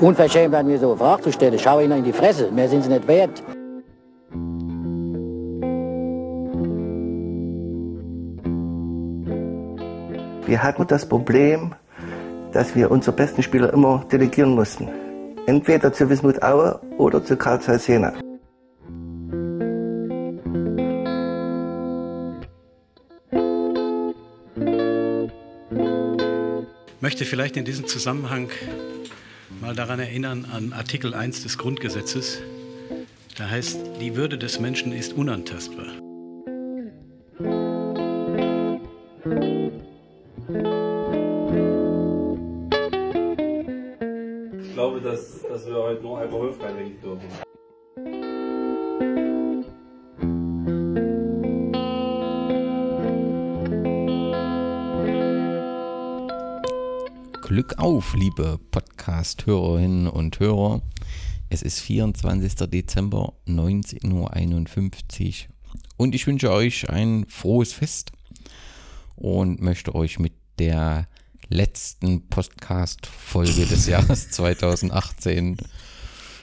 Unverschämt 0.00 0.54
an 0.54 0.66
mir 0.66 0.78
so 0.78 0.90
eine 0.90 0.96
Frage 0.96 1.22
zu 1.24 1.32
stellen. 1.32 1.58
Schau 1.58 1.80
ihnen 1.80 1.98
in 1.98 2.04
die 2.04 2.12
Fresse. 2.12 2.50
Mehr 2.50 2.68
sind 2.68 2.82
sie 2.84 2.88
nicht 2.88 3.06
wert. 3.06 3.42
Wir 10.46 10.62
hatten 10.62 10.86
das 10.86 11.06
Problem, 11.06 11.74
dass 12.52 12.74
wir 12.74 12.90
unsere 12.90 13.14
besten 13.14 13.42
Spieler 13.42 13.72
immer 13.72 14.04
delegieren 14.10 14.54
mussten. 14.54 14.88
Entweder 15.46 15.92
zu 15.92 16.08
Wismut 16.08 16.42
Aue 16.42 16.80
oder 16.96 17.22
zu 17.22 17.36
Karl 17.36 17.60
Zeiss 17.60 17.86
Jena. 17.86 18.14
möchte 27.00 27.24
vielleicht 27.24 27.56
in 27.56 27.64
diesem 27.64 27.86
Zusammenhang 27.86 28.48
mal 29.60 29.74
daran 29.74 30.00
erinnern 30.00 30.46
an 30.50 30.72
Artikel 30.72 31.14
1 31.14 31.42
des 31.42 31.58
Grundgesetzes. 31.58 32.40
Da 33.36 33.48
heißt, 33.48 33.78
die 34.00 34.16
Würde 34.16 34.38
des 34.38 34.58
Menschen 34.58 34.92
ist 34.92 35.12
unantastbar. 35.12 35.86
Ich 44.62 44.74
glaube, 44.74 45.00
dass, 45.02 45.42
dass 45.42 45.66
wir 45.66 45.74
heute 45.74 46.02
nur 46.02 46.18
alkoholfrei 46.18 46.72
trinken 46.72 47.00
dürfen. 47.02 47.28
Glück 57.42 57.78
auf, 57.78 58.14
liebe 58.14 58.60
Podcast-Hörerinnen 59.00 60.08
und 60.08 60.40
Hörer. 60.40 60.82
Es 61.48 61.62
ist 61.62 61.80
24. 61.80 62.68
Dezember 62.68 63.32
19.51 63.48 64.04
Uhr 64.12 65.54
und 65.96 66.14
ich 66.14 66.26
wünsche 66.26 66.52
euch 66.52 66.90
ein 66.90 67.24
frohes 67.26 67.72
Fest 67.72 68.12
und 69.16 69.62
möchte 69.62 69.94
euch 69.94 70.18
mit 70.18 70.34
der 70.58 71.08
letzten 71.48 72.28
Podcast-Folge 72.28 73.64
des 73.64 73.86
Jahres 73.88 74.32
2018 74.32 75.56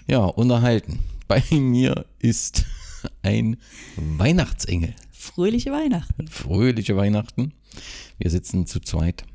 ja, 0.07 0.23
unterhalten. 0.25 0.97
Bei 1.27 1.43
mir 1.51 2.07
ist 2.17 2.65
ein 3.21 3.57
Weihnachtsengel. 3.97 4.95
Fröhliche 5.11 5.71
Weihnachten. 5.71 6.27
Fröhliche 6.27 6.97
Weihnachten. 6.97 7.53
Wir 8.17 8.31
sitzen 8.31 8.65
zu 8.65 8.79
zweit 8.79 9.25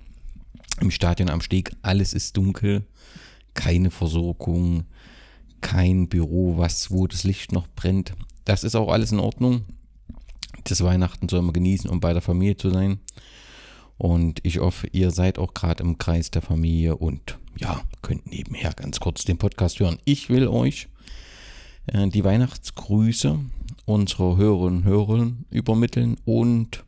im 0.82 0.90
Stadion 0.90 1.30
am 1.30 1.40
Steg. 1.40 1.72
Alles 1.80 2.12
ist 2.12 2.36
dunkel, 2.36 2.84
keine 3.54 3.90
Versorgung, 3.90 4.84
kein 5.62 6.08
Büro, 6.08 6.58
was, 6.58 6.90
wo 6.90 7.06
das 7.06 7.24
Licht 7.24 7.52
noch 7.52 7.68
brennt. 7.68 8.12
Das 8.44 8.64
ist 8.64 8.74
auch 8.74 8.90
alles 8.90 9.12
in 9.12 9.20
Ordnung. 9.20 9.62
Das 10.64 10.82
Weihnachten 10.84 11.28
soll 11.28 11.42
man 11.42 11.54
genießen, 11.54 11.88
um 11.88 12.00
bei 12.00 12.12
der 12.12 12.22
Familie 12.22 12.56
zu 12.56 12.70
sein. 12.70 13.00
Und 13.96 14.40
ich 14.42 14.58
hoffe, 14.58 14.88
ihr 14.88 15.10
seid 15.12 15.38
auch 15.38 15.54
gerade 15.54 15.82
im 15.82 15.96
Kreis 15.96 16.30
der 16.30 16.42
Familie 16.42 16.96
und 16.96 17.38
ja, 17.56 17.80
könnt 18.02 18.26
nebenher 18.26 18.72
ganz 18.72 18.98
kurz 19.00 19.24
den 19.24 19.38
Podcast 19.38 19.78
hören. 19.78 19.98
Ich 20.04 20.28
will 20.28 20.48
euch 20.48 20.88
äh, 21.86 22.08
die 22.08 22.24
Weihnachtsgrüße 22.24 23.38
unserer 23.84 24.36
Hörerinnen 24.36 24.80
und 24.80 24.84
Hörer 24.84 25.32
übermitteln 25.50 26.16
und 26.24 26.84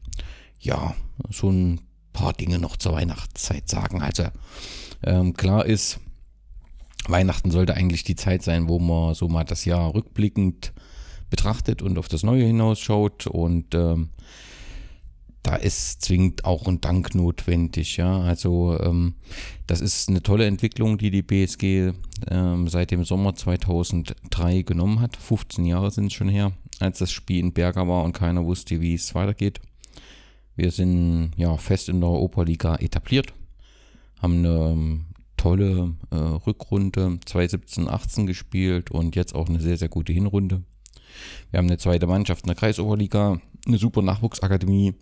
ja, 0.58 0.94
so 1.30 1.50
ein 1.50 1.80
paar 2.14 2.32
Dinge 2.32 2.58
noch 2.58 2.78
zur 2.78 2.94
Weihnachtszeit 2.94 3.68
sagen. 3.68 4.00
Also 4.00 4.24
ähm, 5.02 5.34
klar 5.34 5.66
ist, 5.66 6.00
Weihnachten 7.06 7.50
sollte 7.50 7.74
eigentlich 7.74 8.04
die 8.04 8.16
Zeit 8.16 8.42
sein, 8.42 8.68
wo 8.68 8.78
man 8.78 9.14
so 9.14 9.28
mal 9.28 9.44
das 9.44 9.66
Jahr 9.66 9.92
rückblickend 9.94 10.72
betrachtet 11.28 11.82
und 11.82 11.98
auf 11.98 12.08
das 12.08 12.22
Neue 12.22 12.44
hinausschaut 12.44 13.26
und 13.26 13.74
ähm, 13.74 14.08
da 15.42 15.56
ist 15.56 16.00
zwingend 16.00 16.46
auch 16.46 16.66
ein 16.66 16.80
Dank 16.80 17.14
notwendig. 17.14 17.98
Ja, 17.98 18.20
also 18.20 18.80
ähm, 18.80 19.14
das 19.66 19.82
ist 19.82 20.08
eine 20.08 20.22
tolle 20.22 20.46
Entwicklung, 20.46 20.96
die 20.96 21.10
die 21.10 21.22
BSG 21.22 21.92
ähm, 22.30 22.68
seit 22.68 22.90
dem 22.90 23.04
Sommer 23.04 23.34
2003 23.34 24.62
genommen 24.62 25.00
hat. 25.00 25.18
15 25.18 25.66
Jahre 25.66 25.90
sind 25.90 26.06
es 26.06 26.14
schon 26.14 26.30
her, 26.30 26.52
als 26.80 26.98
das 26.98 27.12
Spiel 27.12 27.40
in 27.40 27.52
Berger 27.52 27.86
war 27.86 28.04
und 28.04 28.14
keiner 28.14 28.46
wusste, 28.46 28.80
wie 28.80 28.94
es 28.94 29.14
weitergeht. 29.14 29.60
Wir 30.56 30.70
sind 30.70 31.32
ja 31.36 31.56
fest 31.56 31.88
in 31.88 32.00
der 32.00 32.10
Oberliga 32.10 32.76
etabliert, 32.76 33.34
haben 34.20 34.38
eine 34.38 34.70
ähm, 34.70 35.04
tolle 35.36 35.94
äh, 36.10 36.16
Rückrunde 36.16 37.18
2017-18 37.26 38.26
gespielt 38.26 38.90
und 38.90 39.16
jetzt 39.16 39.34
auch 39.34 39.48
eine 39.48 39.60
sehr, 39.60 39.76
sehr 39.76 39.88
gute 39.88 40.12
Hinrunde. 40.12 40.62
Wir 41.50 41.58
haben 41.58 41.66
eine 41.66 41.78
zweite 41.78 42.06
Mannschaft 42.06 42.44
in 42.44 42.48
der 42.48 42.56
Kreisoberliga, 42.56 43.40
eine 43.66 43.78
super 43.78 44.02
Nachwuchsakademie, 44.02 44.94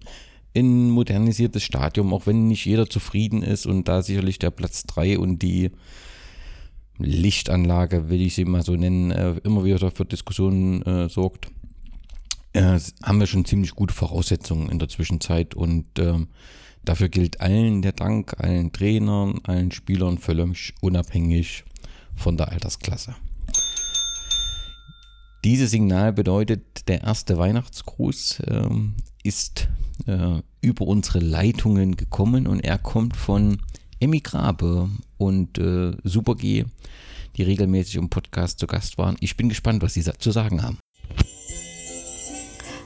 ein 0.57 0.91
modernisiertes 0.91 1.63
Stadion, 1.63 2.13
auch 2.13 2.27
wenn 2.27 2.49
nicht 2.49 2.65
jeder 2.65 2.89
zufrieden 2.89 3.43
ist 3.43 3.67
und 3.67 3.89
da 3.89 4.03
sicherlich 4.03 4.39
der 4.39 4.51
Platz 4.51 4.84
3 4.84 5.19
und 5.19 5.41
die 5.41 5.71
Lichtanlage, 6.99 8.09
will 8.11 8.21
ich 8.21 8.34
sie 8.34 8.45
mal 8.45 8.63
so 8.63 8.75
nennen, 8.75 9.11
äh, 9.11 9.34
immer 9.45 9.65
wieder 9.65 9.91
für 9.91 10.05
Diskussionen 10.05 10.83
äh, 10.83 11.09
sorgt 11.09 11.51
äh, 12.53 12.79
haben 13.03 13.21
wir 13.21 13.27
schon 13.27 13.45
ziemlich 13.45 13.75
gute 13.75 13.95
Voraussetzungen 13.95 14.69
in 14.69 14.79
der 14.79 14.89
Zwischenzeit 14.89 15.55
und 15.55 15.87
ähm, 15.99 16.29
dafür 16.85 17.09
gilt 17.09 17.41
allen 17.41 17.83
der 17.83 17.93
Dank, 17.93 18.39
allen 18.39 18.73
Trainern, 18.73 19.41
allen 19.45 19.73
Spielern 19.73 20.19
völlig 20.19 20.75
unabhängig 20.81 21.65
von 22.15 22.37
der 22.37 22.51
Altersklasse. 22.51 23.15
Dieses 25.45 25.73
Signal 25.73 26.13
bedeutet, 26.13 26.89
der 26.89 27.03
erste 27.03 27.37
Weihnachtsgruß 27.37 28.43
ähm, 28.47 28.95
ist 29.25 29.69
äh, 30.07 30.41
über 30.61 30.87
unsere 30.87 31.19
Leitungen 31.19 31.97
gekommen 31.97 32.47
und 32.47 32.61
er 32.61 32.79
kommt 32.79 33.17
von 33.17 33.59
Emmy 33.99 34.21
Grabe 34.21 34.89
und 35.17 35.59
äh, 35.59 35.93
Super 36.05 36.37
G, 36.37 36.65
die 37.37 37.43
regelmäßig 37.43 37.97
im 37.97 38.09
Podcast 38.09 38.61
zu 38.61 38.67
Gast 38.67 38.99
waren. 38.99 39.17
Ich 39.21 39.37
bin 39.37 39.49
gespannt, 39.49 39.83
was 39.83 39.95
sie 39.95 40.03
zu 40.03 40.31
sagen 40.31 40.63
haben. 40.63 40.79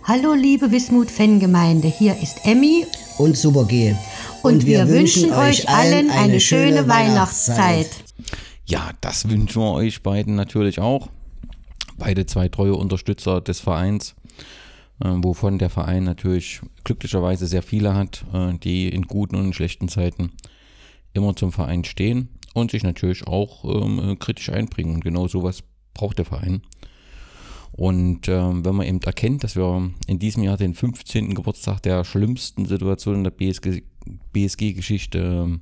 Hallo 0.08 0.34
liebe 0.34 0.70
Wismut-Fangemeinde, 0.70 1.88
hier 1.88 2.16
ist 2.22 2.46
Emmy 2.46 2.86
und 3.18 3.36
Super 3.36 3.64
G. 3.64 3.90
Und, 4.44 4.52
und 4.52 4.66
wir, 4.66 4.86
wir, 4.86 4.94
wünschen 4.94 5.32
euch 5.32 5.68
allen 5.68 6.10
eine, 6.10 6.20
eine 6.20 6.38
schöne 6.38 6.86
Weihnachtszeit. 6.86 7.90
Ja, 8.66 8.92
das 9.00 9.28
wünschen 9.28 9.60
wir 9.60 9.72
euch 9.72 10.04
beiden 10.04 10.36
natürlich 10.36 10.78
auch. 10.78 11.08
Beide 11.98 12.24
zwei 12.24 12.48
treue 12.48 12.76
Unterstützer 12.76 13.40
des 13.40 13.58
Vereins, 13.58 14.14
äh, 15.02 15.08
wovon 15.08 15.58
der 15.58 15.70
Verein 15.70 16.04
natürlich 16.04 16.60
glücklicherweise 16.84 17.48
sehr 17.48 17.64
viele 17.64 17.94
hat, 17.94 18.24
äh, 18.32 18.52
die 18.58 18.88
in 18.88 19.08
guten 19.08 19.34
und 19.34 19.46
in 19.46 19.52
schlechten 19.54 19.88
Zeiten 19.88 20.30
immer 21.14 21.34
zum 21.34 21.50
Verein 21.50 21.82
stehen 21.82 22.28
und 22.54 22.70
sich 22.70 22.84
natürlich 22.84 23.26
auch 23.26 23.64
ähm, 23.64 24.16
kritisch 24.20 24.50
einbringen. 24.50 24.94
Und 24.94 25.02
genau 25.02 25.26
sowas 25.26 25.64
braucht 25.94 26.18
der 26.18 26.26
Verein. 26.26 26.62
Und 27.72 28.28
ähm, 28.28 28.64
wenn 28.64 28.74
man 28.74 28.86
eben 28.86 29.02
erkennt, 29.02 29.44
dass 29.44 29.56
wir 29.56 29.90
in 30.06 30.18
diesem 30.18 30.42
Jahr 30.42 30.56
den 30.56 30.74
15. 30.74 31.34
Geburtstag 31.34 31.82
der 31.82 32.04
schlimmsten 32.04 32.66
Situation 32.66 33.16
in 33.16 33.24
der 33.24 33.32
BSG-Geschichte, 34.32 35.18
ähm, 35.18 35.60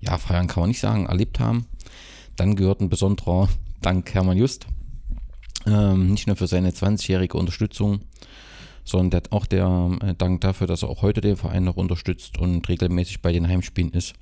ja, 0.00 0.16
feiern 0.16 0.46
kann 0.46 0.62
man 0.62 0.68
nicht 0.68 0.80
sagen, 0.80 1.06
erlebt 1.06 1.38
haben, 1.38 1.66
dann 2.36 2.56
gehört 2.56 2.80
ein 2.80 2.88
besonderer 2.88 3.48
Dank 3.82 4.14
Hermann 4.14 4.38
Just. 4.38 4.66
Ähm, 5.66 6.12
nicht 6.12 6.26
nur 6.26 6.36
für 6.36 6.46
seine 6.46 6.70
20-jährige 6.70 7.36
Unterstützung, 7.36 8.00
sondern 8.84 9.22
auch 9.30 9.44
der 9.44 9.98
äh, 10.00 10.14
Dank 10.14 10.40
dafür, 10.40 10.66
dass 10.66 10.82
er 10.82 10.88
auch 10.88 11.02
heute 11.02 11.20
den 11.20 11.36
Verein 11.36 11.64
noch 11.64 11.76
unterstützt 11.76 12.38
und 12.38 12.66
regelmäßig 12.68 13.20
bei 13.20 13.32
den 13.32 13.46
Heimspielen 13.46 13.92
ist 13.92 14.14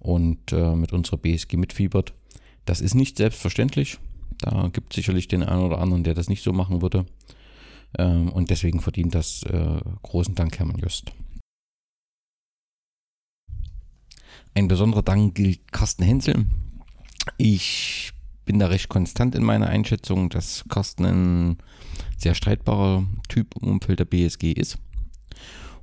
und 0.00 0.52
äh, 0.52 0.74
mit 0.74 0.92
unserer 0.92 1.16
BSG 1.16 1.56
mitfiebert. 1.56 2.12
Das 2.66 2.80
ist 2.82 2.94
nicht 2.94 3.16
selbstverständlich. 3.16 3.98
Da 4.38 4.68
gibt 4.72 4.92
es 4.92 4.96
sicherlich 4.96 5.28
den 5.28 5.42
einen 5.42 5.62
oder 5.62 5.78
anderen, 5.78 6.04
der 6.04 6.14
das 6.14 6.28
nicht 6.28 6.42
so 6.42 6.52
machen 6.52 6.82
würde. 6.82 7.06
Ähm, 7.96 8.30
und 8.30 8.50
deswegen 8.50 8.80
verdient 8.80 9.14
das 9.14 9.42
äh, 9.44 9.80
großen 10.02 10.34
Dank, 10.34 10.58
Hermann 10.58 10.78
Just. 10.78 11.12
Ein 14.54 14.68
besonderer 14.68 15.02
Dank 15.02 15.34
gilt 15.34 15.72
Carsten 15.72 16.04
Hensel. 16.04 16.46
Ich 17.36 18.12
bin 18.44 18.58
da 18.58 18.66
recht 18.66 18.88
konstant 18.88 19.34
in 19.34 19.42
meiner 19.42 19.68
Einschätzung, 19.68 20.30
dass 20.30 20.64
Carsten 20.68 21.04
ein 21.04 21.58
sehr 22.16 22.34
streitbarer 22.34 23.06
Typ 23.28 23.54
im 23.60 23.68
Umfeld 23.68 24.00
der 24.00 24.04
BSG 24.04 24.52
ist. 24.52 24.78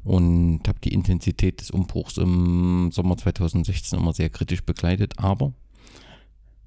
Und 0.03 0.68
habe 0.68 0.80
die 0.83 0.94
Intensität 0.94 1.62
des 1.62 1.71
Umbruchs 1.71 2.18
im 2.18 2.92
Sommer 2.92 3.18
2016 3.18 3.97
immer 3.97 4.13
sehr 4.13 4.30
kritisch 4.30 4.63
begleitet. 4.63 5.13
Aber 5.18 5.53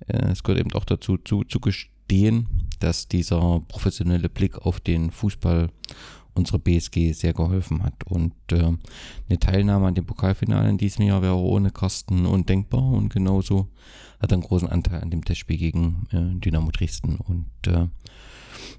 es 0.06 0.42
gehört 0.42 0.60
eben 0.60 0.72
auch 0.74 0.84
dazu 0.84 1.18
zu, 1.18 1.44
zu 1.44 1.60
gestehen, 1.60 2.68
dass 2.80 3.08
dieser 3.08 3.60
professionelle 3.68 4.28
Blick 4.28 4.58
auf 4.58 4.80
den 4.80 5.10
Fußball 5.10 5.70
unsere 6.38 6.58
BSG 6.58 7.12
sehr 7.12 7.34
geholfen 7.34 7.82
hat. 7.82 8.04
Und 8.04 8.32
äh, 8.52 8.62
eine 8.62 9.38
Teilnahme 9.38 9.88
an 9.88 9.94
dem 9.94 10.06
Pokalfinale 10.06 10.70
in 10.70 10.78
diesem 10.78 11.04
Jahr 11.04 11.20
wäre 11.20 11.36
ohne 11.36 11.70
Carsten 11.70 12.24
undenkbar 12.24 12.82
und 12.82 13.12
genauso 13.12 13.68
hat 14.20 14.32
er 14.32 14.34
einen 14.34 14.42
großen 14.42 14.68
Anteil 14.68 15.02
an 15.02 15.10
dem 15.10 15.24
Testspiel 15.24 15.58
gegen 15.58 16.06
äh, 16.12 16.40
Dynamo 16.40 16.70
Dresden. 16.70 17.16
Und 17.16 17.50
äh, 17.66 17.88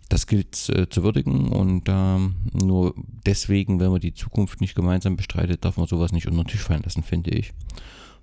das 0.08 0.26
gilt 0.26 0.70
äh, 0.70 0.90
zu 0.90 1.04
würdigen 1.04 1.50
und 1.50 1.84
ähm, 1.88 2.36
nur 2.52 2.96
deswegen, 3.26 3.80
wenn 3.80 3.92
man 3.92 4.02
die 4.02 4.14
Zukunft 4.14 4.60
nicht 4.60 4.76
gemeinsam 4.76 5.16
bestreitet, 5.16 5.64
darf 5.64 5.78
man 5.78 5.88
sowas 5.88 6.12
nicht 6.12 6.28
unter 6.28 6.44
den 6.44 6.48
Tisch 6.48 6.64
fallen 6.64 6.84
lassen, 6.84 7.04
finde 7.04 7.32
ich. 7.32 7.54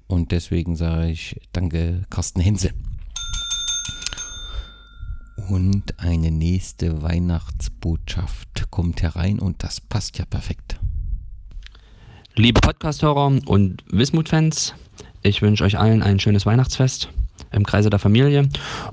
Und 0.08 0.30
deswegen 0.32 0.76
sage 0.76 1.10
ich 1.10 1.40
danke 1.52 2.02
Carsten 2.10 2.40
Hensel. 2.40 2.72
Und 5.48 5.98
eine 5.98 6.30
nächste 6.30 7.02
Weihnachtsbotschaft 7.02 8.70
kommt 8.70 9.02
herein 9.02 9.38
und 9.38 9.62
das 9.62 9.80
passt 9.80 10.18
ja 10.18 10.24
perfekt. 10.24 10.78
Liebe 12.34 12.60
Podcast-Hörer 12.60 13.38
und 13.46 13.84
Wismut-Fans, 13.90 14.74
ich 15.22 15.42
wünsche 15.42 15.64
euch 15.64 15.78
allen 15.78 16.02
ein 16.02 16.20
schönes 16.20 16.46
Weihnachtsfest 16.46 17.08
im 17.52 17.64
Kreise 17.64 17.90
der 17.90 17.98
Familie 17.98 18.48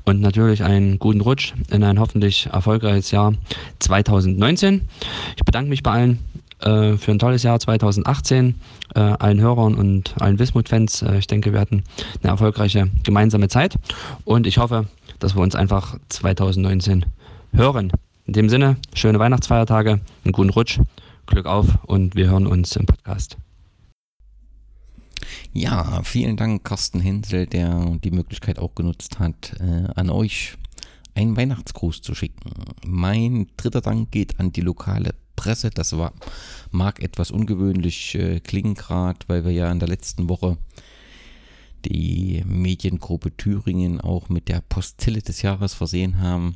und 0.06 0.22
natürlich 0.22 0.64
einen 0.64 1.00
guten 1.00 1.22
Rutsch 1.22 1.54
in 1.70 1.84
ein 1.84 2.00
hoffentlich 2.00 2.48
erfolgreiches 2.48 3.12
Jahr 3.12 3.34
2019. 3.80 4.88
Ich 5.36 5.44
bedanke 5.44 5.70
mich 5.70 5.84
bei 5.84 5.92
allen 5.92 6.20
äh, 6.64 6.98
für 6.98 7.12
ein 7.12 7.20
tolles 7.20 7.44
Jahr 7.44 7.60
2018, 7.60 8.56
äh, 8.96 9.00
allen 9.00 9.40
Hörern 9.40 9.76
und 9.76 10.16
allen 10.22 10.40
Wismut-Fans. 10.40 11.02
Äh, 11.02 11.18
ich 11.18 11.28
denke, 11.28 11.54
wir 11.54 11.60
hatten 11.60 11.84
eine 12.22 12.32
erfolgreiche 12.32 12.90
gemeinsame 13.04 13.50
Zeit 13.50 13.78
und 14.26 14.48
ich 14.48 14.58
hoffe, 14.58 14.88
dass 15.20 15.36
wir 15.36 15.42
uns 15.42 15.56
einfach 15.56 15.98
2019 16.10 17.06
hören. 17.54 17.92
In 18.26 18.34
dem 18.34 18.50
Sinne, 18.50 18.78
schöne 18.94 19.20
Weihnachtsfeiertage, 19.20 20.00
einen 20.24 20.32
guten 20.32 20.50
Rutsch, 20.50 20.80
Glück 21.26 21.46
auf 21.46 21.68
und 21.86 22.16
wir 22.16 22.30
hören 22.30 22.48
uns 22.48 22.76
im 22.76 22.86
Podcast. 22.86 23.38
Ja, 25.52 26.02
vielen 26.04 26.38
Dank, 26.38 26.64
Carsten 26.64 27.00
Hensel, 27.00 27.46
der 27.46 27.98
die 28.04 28.12
Möglichkeit 28.12 28.60
auch 28.60 28.76
genutzt 28.76 29.20
hat, 29.20 29.54
äh, 29.60 29.88
an 29.96 30.10
euch 30.10 30.58
einen 31.16 31.38
Weihnachtsgruß 31.38 32.02
zu 32.02 32.16
schicken. 32.16 32.50
Mein 32.86 33.48
dritter 33.58 33.82
Dank 33.82 34.12
geht 34.12 34.40
an 34.40 34.52
die 34.52 34.62
lokale 34.62 35.14
Presse. 35.36 35.70
Das 35.70 35.98
war, 35.98 36.14
mag 36.72 37.02
etwas 37.02 37.32
ungewöhnlich 37.32 38.16
äh, 38.16 38.40
klingen, 38.40 38.76
gerade 38.76 39.20
weil 39.28 39.46
wir 39.46 39.52
ja 39.52 39.72
in 39.72 39.80
der 39.80 39.90
letzten 39.90 40.30
Woche 40.30 40.58
die 41.86 42.44
Mediengruppe 42.46 43.36
Thüringen 43.36 44.00
auch 44.00 44.30
mit 44.30 44.48
der 44.48 44.62
Postille 44.62 45.22
des 45.22 45.42
Jahres 45.42 45.74
versehen 45.74 46.20
haben. 46.20 46.56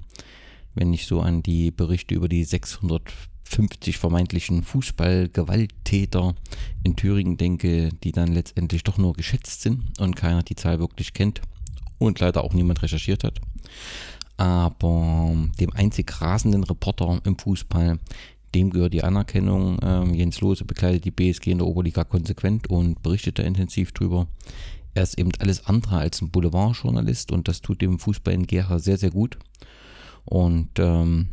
Wenn 0.74 0.94
ich 0.94 1.06
so 1.06 1.22
an 1.22 1.44
die 1.44 1.72
Berichte 1.72 2.16
über 2.16 2.30
die 2.30 2.44
650 2.44 3.98
vermeintlichen 3.98 4.64
Fußballgewalttäter 4.64 6.36
in 6.84 6.96
Thüringen 6.96 7.38
denke, 7.38 7.90
die 8.04 8.12
dann 8.12 8.32
letztendlich 8.32 8.84
doch 8.84 8.98
nur 8.98 9.14
geschätzt 9.14 9.62
sind 9.62 10.00
und 10.00 10.16
keiner 10.16 10.44
die 10.44 10.56
Zahl 10.56 10.80
wirklich 10.80 11.14
kennt 11.14 11.42
und 11.98 12.20
leider 12.20 12.44
auch 12.44 12.54
niemand 12.54 12.84
recherchiert 12.84 13.24
hat. 13.24 13.42
Aber 14.38 15.36
dem 15.60 15.74
einzig 15.74 16.22
rasenden 16.22 16.64
Reporter 16.64 17.20
im 17.24 17.40
Fußball, 17.40 17.98
dem 18.58 18.72
gehört 18.72 18.94
die 18.94 19.04
Anerkennung. 19.04 19.78
Ähm, 19.84 20.14
Jens 20.14 20.42
Lose 20.42 20.66
begleitet 20.66 21.06
die 21.06 21.12
BSG 21.12 21.52
in 21.52 21.60
der 21.60 21.68
Oberliga 21.68 22.04
konsequent 22.04 22.68
und 22.68 23.02
berichtet 23.04 23.40
da 23.40 23.44
intensiv 23.44 23.92
drüber. 23.92 24.28
Er 24.96 25.04
ist 25.04 25.20
eben 25.20 25.32
alles 25.40 25.68
andere 25.68 25.98
als 25.98 26.22
ein 26.22 26.32
Boulevardjournalist 26.32 27.32
und 27.32 27.48
das 27.48 27.62
tut 27.62 27.82
dem 27.82 28.00
Fußball 28.00 28.34
in 28.34 28.48
Gera 28.48 28.80
sehr, 28.80 28.98
sehr 28.98 29.12
gut. 29.12 29.38
Und 30.26 30.70
ähm, 30.80 31.30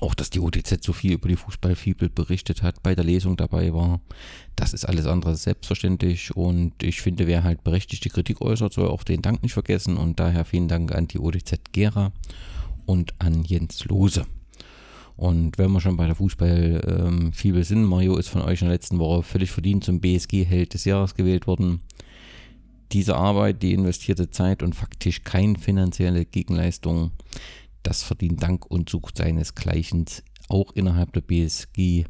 auch, 0.00 0.14
dass 0.14 0.30
die 0.30 0.40
OTZ 0.40 0.82
so 0.82 0.92
viel 0.92 1.12
über 1.12 1.28
die 1.28 1.36
Fußballfibel 1.36 2.08
berichtet 2.08 2.62
hat, 2.62 2.82
bei 2.82 2.94
der 2.94 3.04
Lesung 3.04 3.36
dabei 3.36 3.72
war, 3.72 4.00
das 4.56 4.72
ist 4.72 4.84
alles 4.84 5.06
andere 5.06 5.36
selbstverständlich. 5.36 6.34
Und 6.36 6.82
ich 6.82 7.00
finde, 7.00 7.26
wer 7.28 7.44
halt 7.44 7.62
berechtigte 7.62 8.08
Kritik 8.08 8.40
äußert, 8.40 8.72
soll 8.72 8.88
auch 8.88 9.04
den 9.04 9.22
Dank 9.22 9.42
nicht 9.42 9.54
vergessen. 9.54 9.96
Und 9.96 10.18
daher 10.18 10.44
vielen 10.44 10.68
Dank 10.68 10.92
an 10.92 11.06
die 11.06 11.20
OTZ 11.20 11.72
Gera 11.72 12.12
und 12.86 13.14
an 13.18 13.44
Jens 13.44 13.84
Lose. 13.84 14.26
Und 15.18 15.58
wenn 15.58 15.72
wir 15.72 15.80
schon 15.80 15.96
bei 15.96 16.06
der 16.06 16.14
Fußballfibel 16.14 17.60
ähm, 17.60 17.64
sind, 17.64 17.84
Mario 17.84 18.16
ist 18.18 18.28
von 18.28 18.40
euch 18.40 18.62
in 18.62 18.68
der 18.68 18.74
letzten 18.74 19.00
Woche 19.00 19.24
völlig 19.24 19.50
verdient 19.50 19.82
zum 19.82 20.00
BSG-Held 20.00 20.74
des 20.74 20.84
Jahres 20.84 21.16
gewählt 21.16 21.48
worden. 21.48 21.80
Diese 22.92 23.16
Arbeit, 23.16 23.64
die 23.64 23.72
investierte 23.72 24.30
Zeit 24.30 24.62
und 24.62 24.76
faktisch 24.76 25.24
keine 25.24 25.58
finanzielle 25.58 26.24
Gegenleistung, 26.24 27.10
das 27.82 28.04
verdient 28.04 28.44
Dank 28.44 28.70
und 28.70 28.88
sucht 28.88 29.16
seinesgleichen 29.16 30.06
auch 30.48 30.70
innerhalb 30.74 31.12
der 31.12 31.22
BSG. 31.22 32.04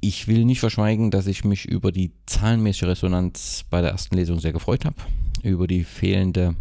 Ich 0.00 0.26
will 0.26 0.44
nicht 0.44 0.60
verschweigen, 0.60 1.12
dass 1.12 1.28
ich 1.28 1.44
mich 1.44 1.66
über 1.66 1.92
die 1.92 2.10
zahlenmäßige 2.26 2.88
Resonanz 2.88 3.64
bei 3.70 3.80
der 3.80 3.92
ersten 3.92 4.16
Lesung 4.16 4.40
sehr 4.40 4.52
gefreut 4.52 4.84
habe, 4.84 4.96
über 5.44 5.68
die 5.68 5.84
fehlende 5.84 6.56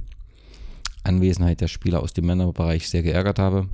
Anwesenheit 1.04 1.62
der 1.62 1.68
Spieler 1.68 2.04
aus 2.04 2.14
dem 2.14 2.28
Männerbereich 2.28 2.88
sehr 2.88 3.02
geärgert 3.02 3.40
habe 3.40 3.68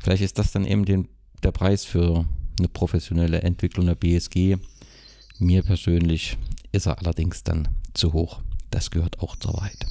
Vielleicht 0.00 0.22
ist 0.22 0.38
das 0.38 0.52
dann 0.52 0.64
eben 0.64 0.84
den, 0.84 1.08
der 1.42 1.52
Preis 1.52 1.84
für 1.84 2.26
eine 2.58 2.68
professionelle 2.68 3.42
Entwicklung 3.42 3.86
der 3.86 3.94
BSG. 3.94 4.56
Mir 5.38 5.62
persönlich 5.62 6.36
ist 6.72 6.86
er 6.86 6.98
allerdings 6.98 7.44
dann 7.44 7.68
zu 7.94 8.12
hoch. 8.12 8.40
Das 8.70 8.90
gehört 8.90 9.20
auch 9.20 9.36
zur 9.36 9.54
Wahrheit. 9.54 9.86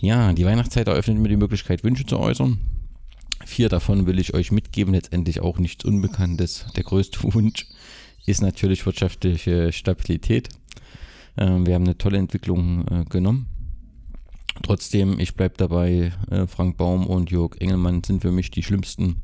Ja, 0.00 0.32
die 0.32 0.44
Weihnachtszeit 0.44 0.88
eröffnet 0.88 1.18
mir 1.18 1.28
die 1.28 1.36
Möglichkeit, 1.36 1.84
Wünsche 1.84 2.06
zu 2.06 2.18
äußern. 2.18 2.58
Vier 3.44 3.68
davon 3.68 4.06
will 4.06 4.18
ich 4.18 4.34
euch 4.34 4.52
mitgeben, 4.52 4.94
letztendlich 4.94 5.40
auch 5.40 5.58
nichts 5.58 5.84
Unbekanntes. 5.84 6.66
Der 6.76 6.84
größte 6.84 7.22
Wunsch 7.34 7.66
ist 8.26 8.42
natürlich 8.42 8.84
wirtschaftliche 8.84 9.72
Stabilität. 9.72 10.48
Ähm, 11.36 11.66
wir 11.66 11.74
haben 11.74 11.84
eine 11.84 11.98
tolle 11.98 12.18
Entwicklung 12.18 12.86
äh, 12.88 13.04
genommen 13.04 13.46
Trotzdem, 14.62 15.18
ich 15.18 15.34
bleibe 15.34 15.54
dabei, 15.56 16.12
äh, 16.30 16.46
Frank 16.46 16.76
Baum 16.76 17.06
und 17.06 17.30
Jörg 17.30 17.56
Engelmann 17.60 18.04
sind 18.04 18.22
für 18.22 18.32
mich 18.32 18.50
die 18.50 18.62
schlimmsten 18.62 19.22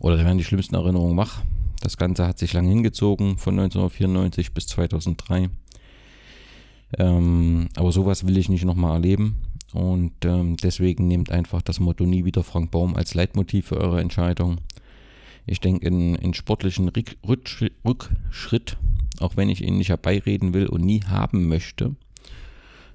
oder 0.00 0.18
werden 0.18 0.38
die 0.38 0.44
schlimmsten 0.44 0.74
Erinnerungen 0.74 1.16
wach. 1.16 1.42
Das 1.80 1.96
Ganze 1.96 2.26
hat 2.26 2.38
sich 2.38 2.52
lange 2.52 2.70
hingezogen, 2.70 3.38
von 3.38 3.58
1994 3.58 4.52
bis 4.52 4.66
2003. 4.68 5.50
Ähm, 6.98 7.68
aber 7.76 7.92
sowas 7.92 8.26
will 8.26 8.36
ich 8.38 8.48
nicht 8.48 8.64
nochmal 8.64 8.94
erleben. 8.94 9.36
Und 9.74 10.24
ähm, 10.24 10.56
deswegen 10.56 11.08
nehmt 11.08 11.30
einfach 11.30 11.60
das 11.60 11.78
Motto 11.78 12.04
nie 12.04 12.24
wieder 12.24 12.42
Frank 12.42 12.70
Baum 12.70 12.96
als 12.96 13.14
Leitmotiv 13.14 13.66
für 13.66 13.76
eure 13.76 14.00
Entscheidung. 14.00 14.56
Ich 15.46 15.60
denke, 15.60 15.86
in, 15.86 16.14
in 16.14 16.34
sportlichen 16.34 16.90
Rückschritt, 17.26 18.76
auch 19.20 19.36
wenn 19.36 19.48
ich 19.48 19.62
ihn 19.62 19.78
nicht 19.78 19.90
herbeireden 19.90 20.54
will 20.54 20.66
und 20.66 20.84
nie 20.84 21.02
haben 21.04 21.48
möchte, 21.48 21.96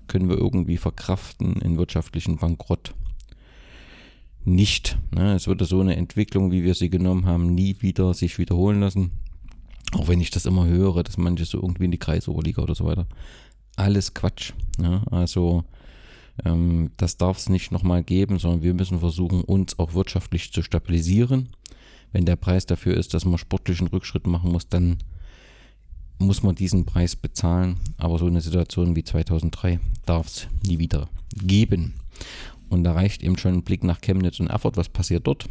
können 0.08 0.30
wir 0.30 0.38
irgendwie 0.38 0.78
verkraften 0.78 1.62
in 1.62 1.78
wirtschaftlichen 1.78 2.38
Bankrott. 2.38 2.94
Nicht. 4.46 4.98
Ne? 5.12 5.34
Es 5.34 5.48
würde 5.48 5.66
so 5.66 5.80
eine 5.80 5.96
Entwicklung, 5.96 6.52
wie 6.52 6.64
wir 6.64 6.76
sie 6.76 6.90
genommen 6.90 7.26
haben, 7.26 7.54
nie 7.54 7.78
wieder 7.80 8.14
sich 8.14 8.38
wiederholen 8.38 8.82
lassen. 8.82 9.12
Auch 9.94 10.08
wenn 10.08 10.22
ich 10.22 10.32
das 10.32 10.46
immer 10.46 10.66
höre, 10.66 11.04
dass 11.04 11.18
manche 11.18 11.46
so 11.46 11.62
irgendwie 11.62 11.86
in 11.86 11.92
die 11.92 12.00
Kreisoberliga 12.00 12.62
oder 12.62 12.76
so 12.76 12.86
weiter. 12.86 13.08
Alles 13.76 14.14
Quatsch. 14.14 14.54
Ne? 14.78 15.02
Also 15.12 15.64
ähm, 16.44 16.92
das 16.98 17.18
darf 17.18 17.38
es 17.38 17.50
nicht 17.50 17.72
nochmal 17.72 18.04
geben, 18.04 18.40
sondern 18.40 18.64
wir 18.64 18.74
müssen 18.74 19.00
versuchen, 19.00 19.42
uns 19.42 19.80
auch 19.80 19.94
wirtschaftlich 19.94 20.52
zu 20.52 20.62
stabilisieren. 20.62 21.50
Wenn 22.12 22.26
der 22.26 22.36
Preis 22.36 22.66
dafür 22.66 22.96
ist, 22.96 23.14
dass 23.14 23.26
man 23.26 23.38
sportlichen 23.38 23.88
Rückschritt 23.88 24.28
machen 24.28 24.52
muss, 24.52 24.68
dann 24.68 24.98
muss 26.20 26.44
man 26.44 26.56
diesen 26.56 26.86
Preis 26.86 27.16
bezahlen. 27.16 27.78
Aber 27.98 28.18
so 28.18 28.26
eine 28.26 28.42
Situation 28.42 28.96
wie 28.96 29.04
2003 29.04 29.80
darf 30.06 30.28
es 30.28 30.48
nie 30.66 30.80
wieder 30.80 31.10
geben. 31.36 31.94
Und 32.70 32.84
da 32.84 32.94
reicht 32.94 33.24
eben 33.24 33.38
schon 33.38 33.54
ein 33.54 33.64
Blick 33.64 33.84
nach 33.84 34.02
Chemnitz 34.02 34.40
und 34.40 34.48
Erfurt. 34.48 34.78
Was 34.78 34.90
passiert 34.90 35.28
dort? 35.28 35.46